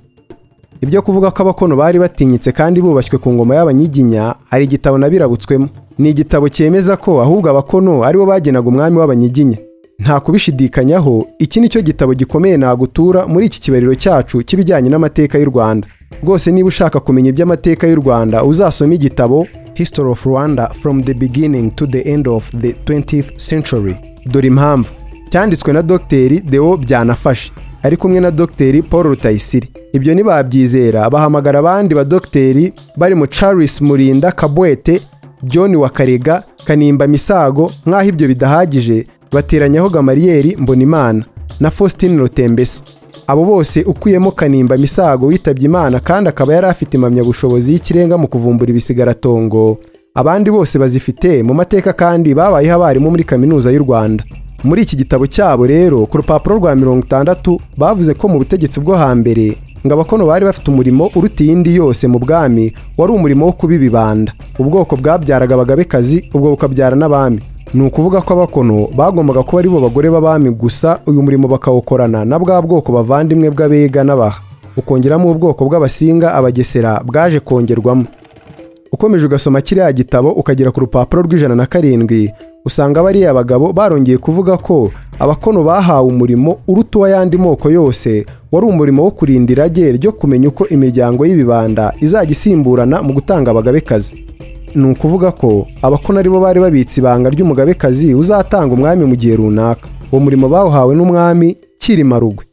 Ibyo 0.83 1.03
kuvuga 1.03 1.31
ko 1.31 1.43
abakono 1.43 1.77
bari 1.77 1.99
batinyitse 1.99 2.53
kandi 2.53 2.83
bubashywe 2.83 3.19
ku 3.19 3.33
ngoma 3.33 3.55
y'abanyiginya 3.55 4.35
hari 4.51 4.65
igitabo 4.65 4.99
nabirabutswemo. 4.99 5.69
Ni 5.99 6.11
igitabo 6.11 6.49
cyemeza 6.49 6.97
ko 6.97 7.23
ahubwo 7.23 7.51
abakono 7.51 8.03
ari 8.05 8.19
bo 8.19 8.27
bagenaga 8.27 8.69
umwami 8.69 8.99
w'abanyiginya. 8.99 9.59
Nta 9.99 10.21
kubishidikanyaho 10.21 11.27
iki 11.39 11.61
ni 11.61 11.69
cyo 11.69 11.81
gitabo 11.83 12.15
gikomeye 12.15 12.57
nagutura 12.57 13.27
muri 13.27 13.47
iki 13.47 13.61
kibariro 13.61 13.95
cyacu 13.95 14.43
cy'ibijyanye 14.43 14.89
n'amateka 14.91 15.39
y'u 15.39 15.45
rwanda. 15.51 15.87
Rwose 16.23 16.51
niba 16.53 16.69
ushaka 16.69 17.01
kumenya 17.01 17.29
iby'amateka 17.31 17.87
y'u 17.87 17.97
rwanda 17.97 18.45
uzasome 18.45 18.95
igitabo 18.95 19.47
history 19.75 20.09
of 20.11 20.27
rwanda 20.27 20.69
from 20.69 21.03
the 21.03 21.15
beginning 21.15 21.71
to 21.75 21.87
the 21.87 22.01
end 22.13 22.29
of 22.29 22.51
the 22.61 22.73
20th 22.87 23.37
century. 23.37 23.97
Dore 24.27 24.47
impamvu. 24.49 24.89
Cyanditswe 25.31 25.73
na 25.73 25.83
dogiteri 25.83 26.41
deo 26.41 26.77
byanafashe 26.77 27.53
ari 27.83 27.97
kumwe 27.97 28.21
na 28.21 28.31
dogiteri 28.31 28.83
paul 28.83 29.03
rutayisire. 29.03 29.69
Ibyo 29.93 30.15
ntibabyizera 30.15 31.11
bahamagara 31.11 31.59
abandi 31.59 31.95
badogiteri 31.95 32.73
barimo 32.97 33.27
charles 33.27 33.81
murinda 33.81 34.33
kabwete 34.33 35.01
john 35.43 35.77
wakarega 35.77 36.43
kanimba 36.65 37.07
misago 37.07 37.71
nk'aho 37.87 38.09
ibyo 38.09 38.29
bidahagije 38.29 39.07
bateranyaho 39.35 39.89
gamariyeri 39.91 40.57
mbonimana 40.57 41.25
na 41.61 41.71
faustin 41.71 42.19
rutembese. 42.19 42.83
Abo 43.27 43.45
bose 43.45 43.83
ukuyemo 43.83 44.31
kanimba 44.31 44.77
misago 44.77 45.27
witabye 45.27 45.65
imana 45.65 46.01
kandi 46.01 46.29
akaba 46.29 46.55
yari 46.55 46.67
afite 46.67 46.95
impamyabushobozi 46.97 47.73
y'ikirenga 47.73 48.19
mu 48.19 48.29
kuvumbura 48.29 48.71
ibisigaratongo 48.71 49.79
abandi 50.15 50.51
bose 50.51 50.79
bazifite 50.79 51.43
mu 51.43 51.55
mateka 51.55 51.93
kandi 51.93 52.35
babayeho 52.35 52.75
abarimu 52.77 53.11
muri 53.11 53.25
kaminuza 53.25 53.71
y'u 53.73 53.83
rwanda. 53.83 54.25
Muri 54.65 54.83
iki 54.83 54.97
gitabo 54.97 55.27
cyabo 55.27 55.67
rero 55.67 56.07
ku 56.07 56.17
rupapuro 56.17 56.57
rwa 56.57 56.75
mirongo 56.77 57.05
itandatu 57.07 57.61
bavuze 57.77 58.15
ko 58.15 58.29
mu 58.29 58.39
butegetsi 58.39 58.81
bwo 58.81 58.95
hambere 58.97 59.57
ngo 59.87 59.95
abakono 59.95 60.27
bari 60.27 60.45
bafite 60.45 60.69
umurimo 60.71 61.11
uruta 61.17 61.45
iyindi 61.45 61.77
yose 61.77 62.09
mu 62.09 62.19
bwami 62.19 62.73
wari 62.99 63.13
umurimo 63.13 63.47
wo 63.47 63.53
kubibibanda. 63.53 64.33
Ubwoko 64.59 64.97
bwabyaraga 64.97 65.55
abagabekazi 65.55 66.31
ubwo 66.35 66.51
bukabyara 66.51 66.97
n'abami. 66.97 67.41
Ni 67.75 67.83
ukuvuga 67.87 68.21
ko 68.21 68.33
abakono 68.35 68.89
bagombaga 68.97 69.43
kuba 69.43 69.59
ari 69.61 69.69
bo 69.69 69.81
bagore 69.81 70.11
b'abami 70.11 70.51
gusa 70.51 70.99
uyu 71.07 71.23
murimo 71.23 71.49
bakawukorana 71.49 72.25
na 72.25 72.39
bwa 72.39 72.63
bwoko 72.63 72.93
bavandimwe 72.93 73.51
bw'abega 73.51 74.05
n'abaha. 74.05 74.41
Ukongeramo 74.77 75.31
ubwoko 75.31 75.65
bw'abasinga 75.65 76.35
abagesera 76.35 77.01
bwaje 77.07 77.41
kongerwamo. 77.41 78.05
Ukomeje 78.93 79.27
ugasoma 79.27 79.61
kiriya 79.61 79.93
gitabo 79.93 80.31
ukagera 80.31 80.71
ku 80.71 80.81
rupapuro 80.81 81.23
rw'ijana 81.23 81.55
na 81.55 81.67
karindwi 81.67 82.31
usanga 82.65 83.03
bariya 83.03 83.35
bagabo 83.35 83.73
barongeye 83.73 84.19
kuvuga 84.19 84.57
ko 84.57 84.91
abakono 85.19 85.63
bahawe 85.65 86.09
umurimo 86.09 86.59
uruta 86.69 86.99
uw'ayandi 86.99 87.37
moko 87.37 87.71
yose 87.71 88.27
wari 88.53 88.67
umurimo 88.67 89.03
wo 89.05 89.11
kurinda 89.11 89.53
irage 89.53 89.93
ryo 89.93 90.13
kumenya 90.13 90.49
uko 90.49 90.67
imiryango 90.69 91.27
y'ibibanda 91.27 91.93
izajya 92.01 92.31
isimburana 92.33 93.03
mu 93.03 93.13
gutanga 93.13 93.51
abagabekazi 93.51 94.15
ni 94.75 94.91
ukuvuga 94.91 95.33
ko 95.33 95.67
abakono 95.83 96.19
ari 96.19 96.29
bo 96.31 96.41
bari 96.41 96.61
babitse 96.61 97.01
ibanga 97.01 97.31
ry'umugabekazi 97.31 98.15
uzatanga 98.15 98.75
umwami 98.75 99.05
mu 99.05 99.17
gihe 99.17 99.37
runaka. 99.37 99.89
Uwo 100.13 100.21
murimo 100.23 100.49
bawuhawe 100.49 100.95
n'umwami 100.95 101.57
Cyilima 101.79 102.19
Rugwe. 102.19 102.45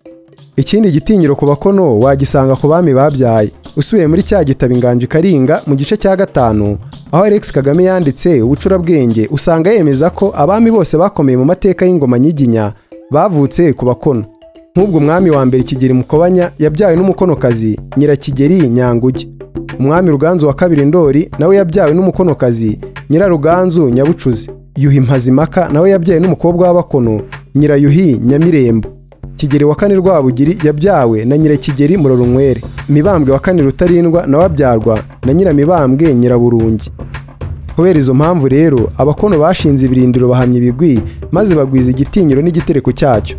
Ikindi 0.57 0.91
gitinyiro 0.91 1.35
ku 1.35 1.45
bakono 1.45 1.99
wagisanga 1.99 2.55
ku 2.55 2.67
bami 2.67 2.93
babyaye. 2.93 3.51
Usubiye 3.77 4.07
muri 4.07 4.23
cya 4.23 4.43
gitabo 4.43 4.73
inganji 4.73 5.07
karinga 5.07 5.61
mu 5.67 5.75
gice 5.75 5.97
cya 5.97 6.15
gatanu 6.15 6.77
aho 7.11 7.23
Alex 7.23 7.51
Kagame 7.51 7.83
yanditse 7.83 8.41
ubucurabwenge 8.41 9.27
usanga 9.31 9.71
yemeza 9.71 10.09
ko 10.09 10.33
abami 10.35 10.71
bose 10.71 10.97
bakomeye 10.97 11.37
mu 11.37 11.45
mateka 11.45 11.85
y'ingoma 11.85 12.19
nyiginya 12.19 12.73
bavutse 13.11 13.73
ku 13.73 13.85
bakono. 13.85 14.25
Nk'ubwo 14.75 14.97
umwami 14.97 15.29
wa 15.29 15.45
mbere 15.45 15.63
Kigeli 15.63 15.93
Mukobanya 15.93 16.51
yabyawe 16.59 16.95
n'umukonokazi 16.95 17.79
Nyirakigeri 17.97 18.69
Nyanguge 18.69 19.27
umwami 19.81 20.09
Ruganzu 20.11 20.47
wa 20.47 20.53
kabiri 20.53 20.85
Ndori 20.85 21.29
nawe 21.39 21.55
yabyawe 21.55 21.93
n'umukonokazi 21.93 22.79
Nyiraruganzu 23.09 23.89
Nyabucuzi. 23.89 24.49
Yuhi 24.77 24.99
Mpazimaka 24.99 25.69
nawe 25.69 25.89
yabyawe 25.89 26.19
n'umukobwa 26.21 26.67
w'abakono 26.67 27.21
Nyirayuhi 27.55 28.17
Nyamirembo 28.25 28.89
Kigeli 29.35 29.63
wa 29.65 29.75
kane 29.75 29.95
Rwabugiri 29.95 30.57
yabyawe 30.63 31.25
na 31.25 31.37
Nyirakigeri 31.37 31.97
Murorunkwere. 31.97 32.61
Mibambwe 32.89 33.33
wa 33.33 33.39
kane 33.39 33.61
Rutarindwa 33.61 34.27
nawe 34.27 34.45
abyarwa 34.45 34.99
na 35.25 35.33
Nyiramibambwe 35.33 36.15
Nyiraburungi. 36.15 36.91
Kubera 37.75 37.99
izo 37.99 38.13
mpamvu 38.13 38.47
rero 38.47 38.91
abakono 38.97 39.39
bashinze 39.39 39.85
ibirindiro 39.85 40.27
bahamya 40.27 40.57
ibigwi 40.57 40.99
maze 41.31 41.55
bagwiza 41.55 41.91
igitinyiro 41.91 42.41
n'igitereko 42.41 42.91
cyacyo. 42.91 43.37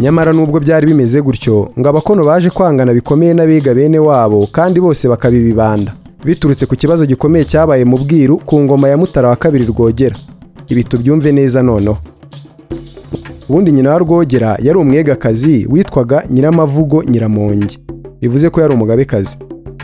Nyamara 0.00 0.32
nubwo 0.32 0.60
byari 0.60 0.86
bimeze 0.86 1.20
gutyo 1.22 1.68
ngo 1.78 1.88
abakono 1.88 2.24
baje 2.24 2.50
kwangana 2.50 2.92
bikomeye 2.94 3.34
n'abiga 3.34 3.74
bene 3.74 3.98
wabo 3.98 4.46
kandi 4.52 4.80
bose 4.80 5.08
bakabibibanda. 5.08 5.92
Biturutse 6.24 6.66
ku 6.66 6.76
kibazo 6.76 7.06
gikomeye 7.06 7.44
cyabaye 7.44 7.84
mu 7.84 7.96
bwiru 7.96 8.38
ku 8.38 8.60
ngoma 8.60 8.88
ya 8.88 8.96
mutara 8.96 9.28
wa 9.28 9.36
kabiri 9.36 9.64
rwogera. 9.64 10.16
Ibi 10.68 10.84
tubyumve 10.84 11.32
neza 11.32 11.62
noneho. 11.62 11.98
Ubundi 13.48 13.72
nyina 13.72 13.90
wa 13.90 13.98
rwogera 13.98 14.58
yari 14.62 14.78
umwegakazi 14.78 15.66
witwaga 15.70 16.22
nyiramavugo 16.30 17.02
nyiramongi. 17.04 17.78
Bivuze 18.20 18.50
ko 18.50 18.60
yari 18.60 18.74
umugabekazi. 18.74 19.36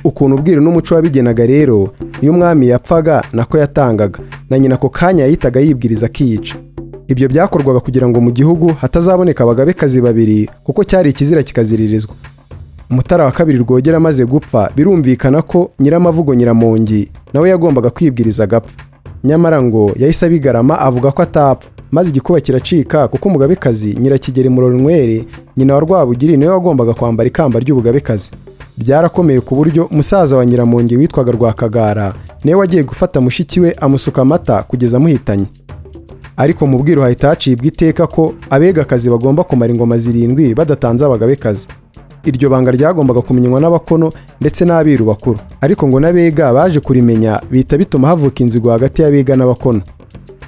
Ukuntu 0.05 0.37
ubwiru 0.37 0.61
n'umuco 0.62 0.94
wabigenaga 0.94 1.46
rero 1.46 1.88
iyo 2.22 2.33
umwami 2.33 2.68
yapfaga 2.68 3.22
nako 3.33 3.59
yatangaga. 3.59 4.18
Na 4.50 4.59
nyina 4.59 4.74
ako 4.74 4.88
kanya 4.88 5.22
yahitaga 5.24 5.61
yibwiriza 5.61 6.07
akiyica. 6.07 6.55
Ibyo 7.09 7.29
byakorwaga 7.29 7.81
kugira 7.81 8.09
ngo 8.09 8.21
mu 8.21 8.31
gihugu 8.31 8.73
hatazaboneka 8.81 9.45
abagabekazi 9.45 10.01
babiri 10.01 10.51
kuko 10.64 10.85
cyari 10.85 11.11
ikizira 11.11 11.42
kikaziririzwa. 11.42 12.14
Umutara 12.90 13.25
wa 13.25 13.33
kabiri 13.33 13.59
rwogera 13.59 13.97
amaze 13.97 14.25
gupfa 14.25 14.71
birumvikana 14.77 15.42
ko 15.42 15.71
nyiramavugo 15.81 16.35
nyiramongi 16.35 17.09
nawe 17.33 17.49
yagombaga 17.51 17.90
kwibwiriza 17.90 18.45
agapfa. 18.45 18.75
Nyamara 19.25 19.62
ngo 19.62 19.92
yahise 19.97 20.27
abigarama 20.27 20.79
avuga 20.79 21.11
ko 21.11 21.23
atapfa. 21.23 21.71
Maze 21.90 22.11
igikuba 22.11 22.40
kiracika 22.40 23.09
kuko 23.09 23.29
umugabekazi 23.29 23.95
nyirakigeri 24.01 24.49
murorunkwere 24.49 25.25
nyina 25.57 25.75
wa 25.75 25.81
rwabugiri 25.81 26.37
ni 26.37 26.47
we 26.47 26.53
wagombaga 26.53 26.95
kwambara 26.95 27.27
ikamba 27.29 27.61
ry'ubugabekazi. 27.61 28.31
Byarakomeye 28.77 29.40
ku 29.40 29.55
buryo 29.55 29.88
musaza 29.90 30.37
wa 30.37 30.47
nyiramongi 30.47 30.97
witwaga 30.97 31.33
rwakagara 31.33 32.14
ni 32.45 32.51
we 32.55 32.61
wagiye 32.61 32.83
gufata 32.83 33.21
mushiki 33.21 33.61
we 33.61 33.73
amusuka 33.73 34.23
amata 34.23 34.62
kugeza 34.62 34.97
amuhitanye. 34.97 35.47
Ariko 36.37 36.66
mu 36.66 36.79
bwiru 36.79 37.03
hahita 37.03 37.29
hacibwa 37.29 37.66
iteka 37.66 38.07
ko 38.07 38.35
abegakazi 38.51 39.11
bagomba 39.11 39.44
kumara 39.44 39.72
ingoma 39.72 39.99
zirindwi 39.99 40.55
badatanze 40.55 41.05
abagabekazi. 41.05 41.66
Iryo 42.25 42.51
banga 42.51 42.70
ryagombaga 42.70 43.20
kumenywa 43.22 43.61
n'abakono 43.61 44.12
ndetse 44.40 44.64
n'abiru 44.64 45.05
bakuru. 45.05 45.38
Ariko 45.61 45.88
ngo 45.88 46.01
n'abega 46.01 46.53
baje 46.53 46.81
kurimenya 46.81 47.40
bihita 47.51 47.79
bituma 47.79 48.09
havuka 48.09 48.42
inzigo 48.44 48.70
hagati 48.70 49.03
y'abega 49.03 49.37
n'abakono. 49.37 49.81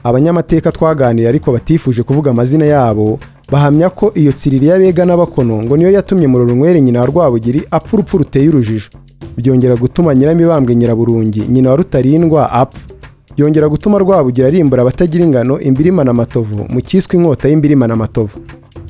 Abanyamateka 0.05 0.73
twaganiriye 0.73 1.29
ariko 1.29 1.53
batifuje 1.53 2.03
kuvuga 2.03 2.31
amazina 2.31 2.65
yabo 2.67 3.19
bahamya 3.51 3.91
ko 3.91 4.13
iyo 4.15 4.33
tsiriri 4.33 4.67
y'abega 4.67 5.05
n'abakono 5.07 5.63
ngo 5.63 5.77
niyo 5.77 5.91
yatumye 5.91 6.27
murorunkwere 6.27 6.81
nyina 6.81 7.01
wa 7.01 7.07
rwabugiri 7.07 7.63
apfa 7.71 7.97
urupfu 7.97 8.19
ruteye 8.19 8.49
urujijo. 8.49 8.89
Byongera 9.37 9.77
gutuma 9.77 10.15
nyiramibambwe 10.15 10.75
nyiraburungi 10.75 11.43
nyina 11.49 11.71
wa 11.71 11.77
rutarindwa 11.77 12.51
apfa. 12.53 12.98
Byongera 13.39 13.69
gutuma 13.69 13.99
rwabugira 13.99 14.47
arimbura 14.49 14.83
abatagira 14.83 15.25
ingano 15.25 15.61
imbirima 15.61 16.05
na 16.05 16.13
matovu 16.13 16.67
mu 16.69 16.81
cyiswe 16.81 17.17
inkota 17.17 17.49
y'imbirima 17.49 17.87
na 17.87 17.97
matovu. 17.97 18.39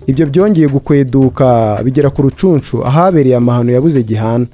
Ibyo 0.06 0.26
byongeye 0.26 0.68
gukweduka 0.68 1.78
bigera 1.84 2.08
ku 2.11 2.22
rucunshu 2.22 2.80
ahabereye 2.84 3.37
amahano 3.37 3.72
yabuze 3.72 4.02
gihana. 4.02 4.46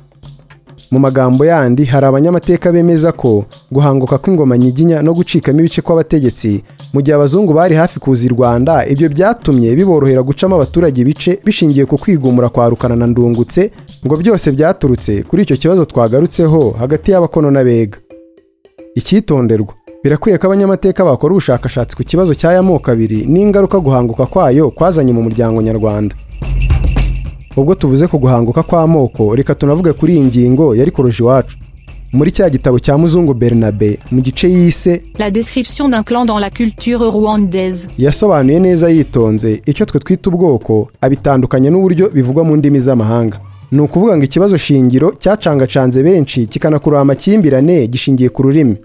Mu 0.90 0.98
magambo 0.98 1.44
yandi 1.46 1.84
hari 1.84 2.06
abanyamateka 2.06 2.72
bemeza 2.72 3.12
ko 3.12 3.44
guhanguka 3.72 4.18
kw'ingoma 4.18 4.58
nyiginya 4.58 4.98
no 5.02 5.14
gucikamo 5.14 5.60
ibice 5.62 5.78
kw'abategetsi 5.82 6.62
mu 6.92 6.98
gihe 7.02 7.14
abazungu 7.14 7.52
bari 7.54 7.74
hafi 7.78 8.00
kuza 8.02 8.26
i 8.26 8.28
rwanda 8.34 8.82
ibyo 8.86 9.06
byatumye 9.08 9.74
biborohera 9.78 10.22
gucamo 10.26 10.54
abaturage 10.58 11.00
ibice 11.06 11.38
bishingiye 11.44 11.86
ku 11.86 11.98
kwigumura 11.98 12.48
kwa 12.50 12.66
rukana 12.68 12.96
na 12.98 13.06
ndungutse 13.06 13.70
ngo 14.06 14.14
byose 14.16 14.50
byaturutse 14.52 15.22
kuri 15.22 15.42
icyo 15.42 15.56
kibazo 15.56 15.84
twagarutseho 15.86 16.70
hagati 16.78 17.10
y'abakono 17.10 17.50
n'abega 17.50 17.98
icyitonderwa. 18.94 19.74
Birakwiye 20.04 20.38
ko 20.38 20.46
abanyamateka 20.46 21.04
bakora 21.04 21.32
ubushakashatsi 21.32 21.96
ku 21.96 22.02
kibazo 22.04 22.34
cy'aya 22.34 22.62
moko 22.62 22.90
abiri 22.90 23.24
n'ingaruka 23.26 23.78
guhanguka 23.80 24.26
kwayo 24.26 24.70
kwazanye 24.70 25.12
mu 25.12 25.22
muryango 25.22 25.62
nyarwanda. 25.62 26.14
Ubwo 27.56 27.74
tuvuze 27.74 28.06
ku 28.06 28.18
guhanguka 28.18 28.62
kw'amoko 28.62 29.34
reka 29.34 29.54
tunavuge 29.54 29.92
kuri 29.92 30.12
iyi 30.14 30.24
ngingo 30.24 30.74
yari 30.76 30.90
koroje 30.90 31.22
iwacu. 31.22 31.56
Muri 32.12 32.30
cya 32.30 32.50
gitabo 32.50 32.78
cya 32.78 32.98
muzungu 32.98 33.34
bernabe 33.34 33.98
mu 34.10 34.20
gice 34.20 34.46
yise 34.50 35.02
La 35.18 35.30
description 35.30 35.88
d'un 35.90 36.02
clan 36.04 36.24
dans 36.26 36.38
la 36.40 36.50
culture 36.50 36.98
rwandaise. 37.10 37.86
yasobanuye 37.98 38.60
neza 38.60 38.88
yitonze 38.90 39.62
icyo 39.66 39.86
twe 39.86 39.98
twita 40.00 40.30
ubwoko 40.30 40.88
abitandukanya 41.00 41.70
n'uburyo 41.70 42.10
bivugwa 42.10 42.44
mu 42.44 42.56
ndimi 42.56 42.80
z'amahanga. 42.80 43.40
Ni 43.72 43.80
ukuvuga 43.80 44.16
ngo 44.16 44.24
ikibazo 44.24 44.56
shingiro 44.58 45.12
cyacangacanze 45.22 46.02
benshi 46.02 46.46
kikanakurura 46.46 47.00
amakimbirane 47.00 47.86
gishingiye 47.86 48.28
ku 48.28 48.42
rurimi. 48.42 48.76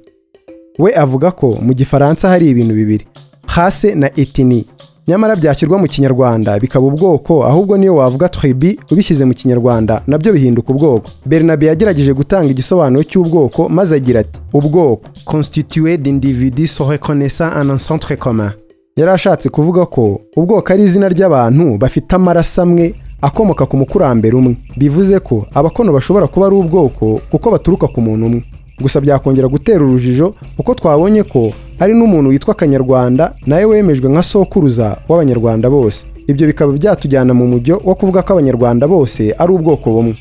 We 0.80 0.92
avuga 0.96 1.32
ko 1.32 1.58
mu 1.62 1.74
gifaransa 1.74 2.30
hari 2.30 2.50
ibintu 2.50 2.74
bibiri 2.76 3.06
hase 3.48 3.96
na 3.96 4.08
etini 4.20 4.66
nyamara 5.08 5.36
byashyirwa 5.36 5.78
mu 5.78 5.88
kinyarwanda 5.88 6.60
bikaba 6.60 6.86
ubwoko 6.88 7.46
ahubwo 7.46 7.78
niyo 7.78 7.96
wavuga 7.96 8.30
tribi 8.30 8.80
ubishyize 8.92 9.26
mu 9.26 9.34
kinyarwanda 9.34 10.02
na 10.08 10.18
byo 10.18 10.34
bihinduka 10.34 10.70
ubwoko. 10.74 11.10
Bernabe 11.26 11.66
yagerageje 11.66 12.14
gutanga 12.14 12.50
igisobanuro 12.52 13.04
cy'ubwoko 13.04 13.70
maze 13.70 13.96
agira 13.96 14.20
ati 14.20 14.40
ubwoko 14.54 15.02
constitué 15.26 15.98
d'individus 15.98 16.76
se 16.76 16.84
reconnaissant 16.84 17.52
en 17.62 17.70
un 17.70 17.78
centre 17.80 18.16
commun. 18.18 18.52
Yari 18.98 19.12
ashatse 19.12 19.50
kuvuga 19.50 19.86
ko 19.86 20.22
ubwoko 20.38 20.74
ari 20.74 20.84
izina 20.84 21.10
ry'abantu 21.10 21.78
bafite 21.78 22.14
amaraso 22.16 22.62
amwe 22.62 22.94
akomoka 23.22 23.66
ku 23.66 23.78
mukurambere 23.78 24.36
umwe. 24.36 24.56
Bivuze 24.78 25.20
ko 25.20 25.46
abakono 25.54 25.92
bashobora 25.94 26.28
kuba 26.28 26.46
ari 26.48 26.56
ubwoko 26.56 27.20
kuko 27.32 27.52
baturuka 27.52 27.88
ku 27.88 28.02
muntu 28.02 28.26
umwe. 28.26 28.44
Gusa 28.82 29.02
byakongera 29.02 29.48
gutera 29.48 29.80
urujijo 29.86 30.34
kuko 30.58 30.74
twabonye 30.76 31.24
ko 31.24 31.52
hari 31.80 31.94
n'umuntu 31.94 32.30
witwa 32.30 32.52
akanyarwanda 32.54 33.32
nawe 33.48 33.66
wemejwe 33.66 34.10
nka 34.10 34.24
sokuruza 34.24 34.98
w'abanyarwanda 35.10 35.70
bose. 35.70 36.06
Ibyo 36.28 36.48
bikaba 36.48 36.72
byatujyana 36.74 37.34
mu 37.34 37.48
mujyo 37.48 37.82
wo 37.84 37.96
kuvuga 37.96 38.22
ko 38.22 38.34
abanyarwanda 38.34 38.88
bose 38.88 39.34
ari 39.38 39.52
ubwoko 39.54 39.90
bumwe. 39.92 40.16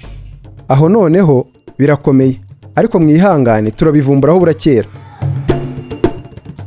Aho 0.69 0.89
noneho 0.89 1.47
birakomeye 1.79 2.37
ariko 2.75 3.01
mwihangane 3.01 3.71
turabivumburaho 3.71 4.39
burakera. 4.41 4.89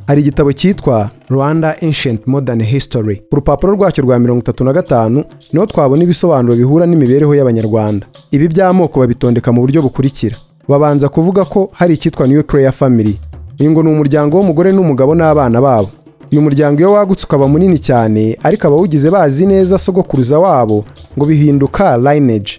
Hari 0.08 0.22
igitabo 0.22 0.52
cyitwa 0.54 1.10
rwanda 1.30 1.76
ancient 1.82 2.28
modern 2.28 2.62
history. 2.64 3.16
Ku 3.30 3.36
rupapuro 3.36 3.74
rwacyo 3.76 4.04
rwa 4.04 4.20
mirongo 4.20 4.40
itatu 4.42 4.64
na 4.64 4.74
gatanu 4.74 5.24
ni 5.54 5.60
ho 5.60 5.66
twabona 5.66 6.04
ibisobanuro 6.04 6.56
bihura 6.56 6.86
n'imibereho 6.86 7.36
y'abanyarwanda. 7.36 8.06
Ibi 8.32 8.48
by'amoko 8.48 9.00
babitondeka 9.00 9.52
mu 9.52 9.62
buryo 9.62 9.82
bukurikira. 9.82 10.36
Babanza 10.72 11.10
kuvuga 11.10 11.46
ko 11.46 11.70
hari 11.74 11.94
icyitwa 11.94 12.28
nuclear 12.28 12.72
family. 12.74 13.18
Uyu 13.60 13.72
ngo 13.72 13.84
ni 13.84 13.90
umuryango 13.90 14.38
w'umugore 14.38 14.72
n'umugabo 14.72 15.16
n'abana 15.16 15.62
babo. 15.62 15.90
Uyu 16.32 16.42
muryango 16.42 16.80
iyo 16.80 16.92
wagutse 16.92 17.26
ukaba 17.26 17.48
munini 17.48 17.80
cyane 17.80 18.38
ariko 18.44 18.68
abawugize 18.68 19.10
bazi 19.10 19.46
neza 19.46 19.78
sogokuruza 19.78 20.40
wabo 20.40 20.86
ngo 21.18 21.26
bihinduka 21.26 21.98
lineage. 21.98 22.52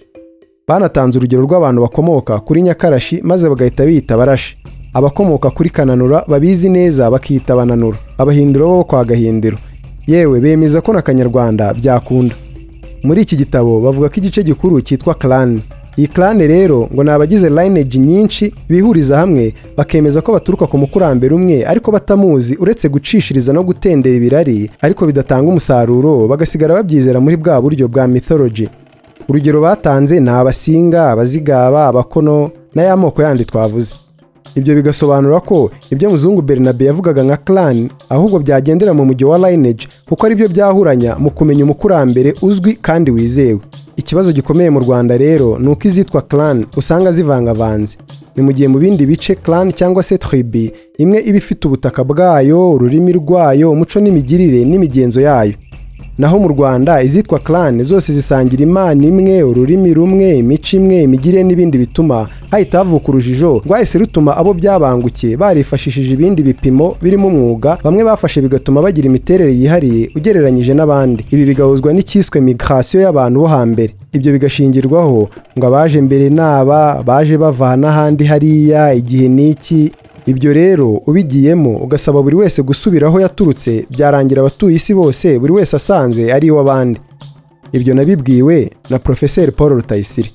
Banatanze 0.67 1.17
urugero 1.19 1.41
rw'abantu 1.43 1.81
bakomoka 1.81 2.39
kuri 2.39 2.61
nyakarashi 2.61 3.21
maze 3.23 3.49
bagahita 3.49 3.85
biyita 3.85 4.17
barashi 4.17 4.55
abakomoka 4.93 5.49
kuri 5.49 5.69
kananura 5.69 6.23
babizi 6.27 6.69
neza 6.69 7.11
bakiyita 7.11 7.55
bananura. 7.55 7.97
Abahindiro 8.17 8.67
bo 8.67 8.83
kwa 8.83 9.03
gahindiro. 9.05 9.57
Yewe 10.07 10.39
bemeza 10.39 10.81
ko 10.81 10.93
na 10.93 11.01
kanyarwanda 11.01 11.73
byakunda. 11.73 12.35
Muri 13.03 13.21
iki 13.21 13.35
gitabo 13.37 13.81
bavuga 13.81 14.09
ko 14.09 14.15
igice 14.17 14.43
gikuru 14.43 14.81
cyitwa 14.81 15.13
clan. 15.15 15.59
Iyi 15.97 16.07
clan 16.07 16.39
rero 16.39 16.89
ngo 16.93 17.03
ni 17.03 17.09
abagize 17.09 17.49
lineage 17.49 17.99
nyinshi 17.99 18.53
bihuriza 18.69 19.17
hamwe 19.17 19.53
bakemeza 19.77 20.21
ko 20.21 20.33
baturuka 20.33 20.67
ku 20.67 20.77
mukurambere 20.77 21.35
umwe 21.35 21.65
ariko 21.65 21.91
batamuzi 21.91 22.55
uretse 22.59 22.89
gucishiriza 22.89 23.53
no 23.53 23.63
gutendera 23.63 24.15
ibirari 24.15 24.69
ariko 24.81 25.05
bidatanga 25.05 25.49
umusaruro 25.49 26.27
bagasigara 26.27 26.73
babyizera 26.75 27.19
muri 27.19 27.37
bwa 27.37 27.61
buryo 27.61 27.87
bwa 27.87 28.07
mythology. 28.07 28.67
Urugero 29.29 29.61
batanze 29.61 30.19
ni 30.19 30.29
abasinga 30.29 31.11
abazigaba 31.11 31.87
abakono 31.87 32.51
n'aya 32.75 32.97
moko 32.97 33.21
yandi 33.21 33.45
twavuze. 33.45 33.93
Ibyo 34.55 34.75
bigasobanura 34.75 35.39
ko 35.39 35.71
ibyo 35.91 36.09
muzungu 36.09 36.41
bernabe 36.41 36.85
yavugaga 36.85 37.23
nka 37.23 37.37
clan 37.37 37.89
ahubwo 38.09 38.39
byagendera 38.39 38.93
mu 38.93 39.05
mujyi 39.05 39.25
wa 39.25 39.37
lineage 39.37 39.87
kuko 40.09 40.25
ari 40.25 40.35
byo 40.35 40.47
byahuranya 40.49 41.15
mu 41.15 41.29
kumenya 41.31 41.63
umukurambere 41.63 42.33
uzwi 42.41 42.73
kandi 42.81 43.11
wizewe. 43.11 43.59
Ikibazo 43.97 44.31
gikomeye 44.31 44.69
mu 44.69 44.79
rwanda 44.79 45.17
rero 45.17 45.59
ni 45.59 45.67
uko 45.69 45.87
izitwa 45.87 46.21
clan 46.21 46.65
usanga 46.77 47.11
zivangavanze. 47.11 47.97
Ni 48.35 48.43
mu 48.43 48.51
gihe 48.53 48.67
mu 48.67 48.77
bindi 48.79 49.05
bice 49.05 49.35
clan 49.35 49.71
cyangwa 49.71 50.03
se 50.03 50.17
tribu 50.17 50.71
imwe 50.97 51.19
iba 51.21 51.37
ifite 51.37 51.67
ubutaka 51.67 52.03
bwayo 52.03 52.71
ururimi 52.71 53.11
rwayo 53.13 53.71
umuco 53.71 53.99
n'imigirire 53.99 54.65
n'imigenzo 54.65 55.21
yayo. 55.21 55.53
Naho 56.17 56.39
mu 56.39 56.47
rwanda 56.47 57.03
izitwa 57.03 57.39
clan 57.39 57.83
zose 57.83 58.13
zisangira 58.13 58.63
imana 58.63 59.05
imwe 59.05 59.43
ururimi 59.43 59.93
rumwe 59.93 60.37
imico 60.37 60.77
imwe 60.77 61.03
imigirire 61.03 61.43
n'ibindi 61.43 61.77
bituma 61.77 62.27
hahita 62.51 62.77
havuka 62.77 63.09
urujijo 63.09 63.61
rwahise 63.65 63.97
rutuma 63.97 64.37
abo 64.37 64.53
byabangukiye 64.53 65.37
barifashishije 65.37 66.13
ibindi 66.13 66.41
bipimo 66.43 66.95
birimo 67.01 67.27
umwuga 67.27 67.77
bamwe 67.83 68.03
bafashe 68.03 68.41
bigatuma 68.41 68.81
bagira 68.81 69.07
imiterere 69.07 69.53
yihariye 69.55 70.09
ugereranyije 70.15 70.73
n'abandi. 70.73 71.25
Ibi 71.31 71.45
bigahuzwa 71.45 71.93
n'icyiswe 71.93 72.41
migration 72.41 73.03
y'abantu 73.03 73.39
bo 73.39 73.47
hambere. 73.47 73.93
Ibyo 74.13 74.31
bigashingirwaho 74.33 75.29
ngo 75.57 75.65
abaje 75.67 76.01
mbere 76.01 76.29
n'aba 76.29 77.03
baje 77.05 77.37
bava 77.37 77.75
n'ahandi 77.77 78.23
hariya 78.25 78.93
igihe 78.93 79.27
n'iki 79.27 79.91
ibyo 80.25 80.53
rero 80.53 80.89
ubigiyemo 81.07 81.77
ugasaba 81.77 82.21
buri 82.21 82.35
wese 82.35 82.61
gusubira 82.61 83.07
aho 83.07 83.19
yaturutse 83.19 83.85
byarangira 83.89 84.41
abatuye 84.41 84.75
isi 84.75 84.93
bose 84.93 85.39
buri 85.39 85.53
wese 85.53 85.75
asanze 85.75 86.31
ari 86.33 86.47
iw'abandi 86.47 86.99
ibyo 87.71 87.93
nabibwiwe 87.93 88.71
na 88.89 88.99
porofeseri 88.99 89.51
paul 89.51 89.69
rutayisire. 89.69 90.29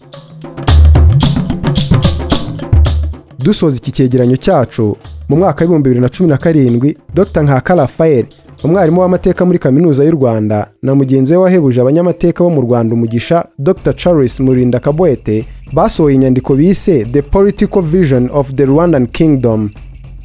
Dusoza 3.39 3.77
iki 3.77 3.93
cyegeranyo 3.93 4.37
cyacu 4.37 4.97
mu 5.29 5.37
mwaka 5.37 5.61
w'ibihumbi 5.65 5.89
bibiri 5.89 6.01
na 6.01 6.09
cumi 6.09 6.29
na 6.29 6.37
karindwi 6.39 6.97
dr. 7.15 7.43
Nkaka 7.43 7.75
rafael. 7.75 8.25
Umwarimu 8.65 9.01
w'amateka 9.01 9.45
muri 9.45 9.59
kaminuza 9.59 10.05
y'u 10.05 10.11
rwanda 10.11 10.67
na 10.83 10.95
mugenzi 10.95 11.33
we 11.33 11.39
wahebuje 11.43 11.81
abanyamateka 11.81 12.45
bo 12.45 12.51
mu 12.51 12.61
rwanda 12.61 12.95
umugisha 12.95 13.45
dr. 13.59 13.93
Charles 13.97 14.41
murinda 14.41 14.81
kabwete 14.81 15.45
basohoye 15.73 16.15
inyandiko 16.15 16.55
bise 16.55 17.05
the 17.05 17.23
political 17.23 17.83
vision 17.83 18.31
of 18.33 18.55
the 18.55 18.65
rwandan 18.65 19.07
kingdom. 19.07 19.71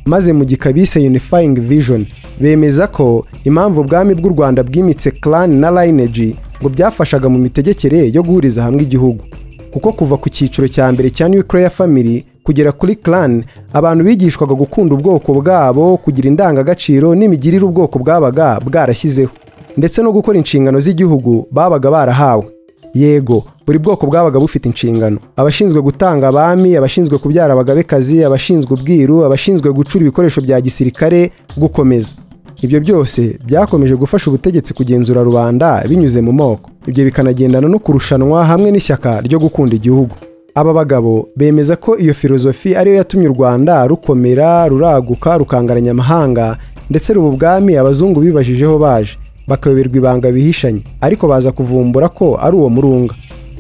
Maze 0.06 0.34
mu 0.34 0.46
gika 0.46 0.74
bise 0.74 1.00
unifying 1.00 1.54
vision 1.60 2.06
bemeza 2.41 2.88
ko 2.88 3.26
impamvu 3.46 3.82
ubwami 3.82 4.13
bw'u 4.15 4.30
rwanda 4.30 4.63
bwimitse 4.63 5.12
clan 5.12 5.60
na 5.60 5.72
lineage 5.86 6.36
ngo 6.62 6.69
byafashaga 6.69 7.30
mu 7.30 7.38
mitegekere 7.38 8.12
yo 8.13 8.24
guhuriza 8.24 8.63
hamwe 8.63 8.82
igihugu. 8.84 9.24
Kuko 9.72 9.91
kuva 9.91 10.17
ku 10.17 10.30
cyiciro 10.30 10.67
cya 10.67 10.91
mbere 10.91 11.10
cya 11.10 11.30
nuclear 11.30 11.69
family 11.72 12.24
kugera 12.44 12.72
kuri 12.72 12.96
clan 12.96 13.44
abantu 13.74 14.04
bigishwaga 14.04 14.54
gukunda 14.56 14.96
ubwoko 14.96 15.34
bwabo 15.34 15.98
kugira 15.98 16.28
indangagaciro 16.28 17.16
n'imigirire 17.16 17.66
ubwoko 17.66 18.00
bwabaga 18.00 18.60
bwarashyizeho. 18.66 19.32
Ndetse 19.78 20.02
no 20.04 20.12
gukora 20.12 20.38
inshingano 20.38 20.80
z'igihugu 20.80 21.48
babaga 21.52 21.92
barahawe. 21.92 22.46
Yego 22.94 23.44
buri 23.66 23.80
bwoko 23.80 24.08
bwabaga 24.08 24.40
bufite 24.40 24.66
inshingano. 24.70 25.18
Abashinzwe 25.36 25.82
gutanga 25.82 26.28
abami 26.28 26.76
abashinzwe 26.78 27.18
kubyara 27.18 27.54
abagabekazi 27.54 28.24
abashinzwe 28.24 28.74
ubwiru 28.74 29.26
abashinzwe 29.26 29.72
gucura 29.74 30.02
ibikoresho 30.02 30.42
bya 30.42 30.62
gisirikare 30.62 31.32
gukomeza. 31.58 32.14
Ibyo 32.62 32.80
byose 32.80 33.38
byakomeje 33.46 33.96
gufasha 33.96 34.30
ubutegetsi 34.30 34.74
kugenzura 34.74 35.24
rubanda 35.24 35.84
binyuze 35.90 36.22
mu 36.22 36.32
moko. 36.32 36.70
Ibyo 36.88 37.06
bikanagendana 37.06 37.68
no 37.68 37.80
kurushanwa 37.80 38.46
hamwe 38.46 38.72
n'ishyaka 38.72 39.22
ryo 39.22 39.40
gukunda 39.40 39.76
igihugu. 39.76 40.16
Aba 40.56 40.74
bagabo 40.74 41.28
bemeza 41.36 41.76
ko 41.76 41.98
iyo 41.98 42.13
filozofi 42.13 42.76
ariyo 42.76 42.96
yatumye 42.96 43.28
u 43.28 43.34
rwanda 43.34 43.88
rukomera 43.88 44.68
ruraguka 44.68 45.38
rukangaranya 45.38 45.92
amahanga 45.92 46.58
ndetse 46.89 47.13
ruba 47.13 47.28
ubwami 47.30 47.78
abazungu 47.78 48.20
bibajijeho 48.20 48.78
baje. 48.78 49.18
Bakayoberwa 49.48 49.98
ibanga 49.98 50.32
bihishanye 50.32 50.82
ariko 51.02 51.28
baza 51.28 51.52
kuvumbura 51.52 52.10
ko 52.10 52.38
ari 52.42 52.56
uwo 52.56 52.70
murunga. 52.70 53.13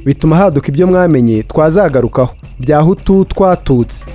Bituma 0.05 0.35
haduka 0.35 0.67
ibyo 0.67 0.87
mwamenye 0.87 1.43
twazagarukaho. 1.43 2.33
Bya 2.59 2.79
hutu 2.79 3.25
twatutse. 3.25 4.05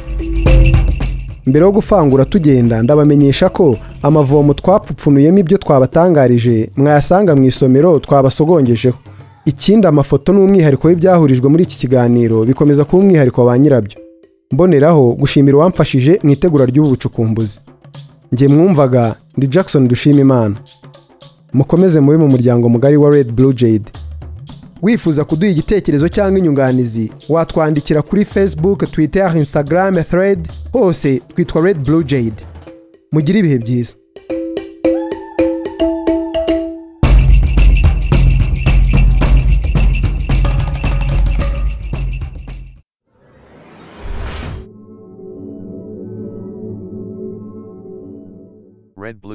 Mbere 1.46 1.64
yo 1.64 1.72
gufangura 1.72 2.24
tugenda 2.24 2.82
ndabamenyesha 2.82 3.48
ko 3.48 3.76
amavomo 4.02 4.54
twapfupfunuyemo 4.54 5.38
ibyo 5.38 5.58
twabatangarije 5.58 6.70
mwayasanga 6.76 7.36
mu 7.36 7.44
isomero 7.44 7.98
twabasogongejeho. 7.98 8.98
Ikindi 9.50 9.86
amafoto 9.86 10.32
n'umwihariko 10.32 10.88
w'ibyahurijwe 10.88 11.48
muri 11.48 11.62
iki 11.62 11.76
kiganiro 11.78 12.44
bikomeza 12.44 12.84
kuba 12.84 13.02
umwihariko 13.02 13.44
wa 13.44 13.58
nyirabyo. 13.58 13.98
Mboneraho 14.52 15.12
gushimira 15.20 15.56
uwamfashije 15.56 16.12
mu 16.22 16.30
itegura 16.30 16.64
ry'ubu 16.66 16.88
bucukumbuzi 16.90 17.58
njye 18.32 18.48
mwumvaga 18.48 19.14
ndi 19.36 19.46
jackson 19.46 19.88
dushima 19.88 20.20
imana 20.20 20.54
mukomeze 21.52 22.00
mube 22.00 22.16
mu 22.16 22.28
muryango 22.28 22.68
mugari 22.68 22.96
wa 22.96 23.10
red 23.10 23.32
blue 23.32 23.52
jade. 23.54 23.88
Wifuza 24.82 25.24
kuduha 25.24 25.52
igitekerezo 25.52 26.08
cyangwa 26.08 26.38
inyunganizi 26.38 27.10
watwandikira 27.28 28.02
kuri 28.02 28.24
facebook 28.24 28.90
twitter 28.90 29.36
instagram 29.36 30.02
thread 30.02 30.48
hose 30.72 31.20
twitwa 31.34 31.62
red 31.62 31.78
blue 31.78 32.04
jade. 32.04 32.44
Mugire 33.12 33.38
ibihe 33.38 33.58
byiza. 33.58 33.94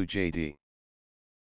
JD. 0.05 0.55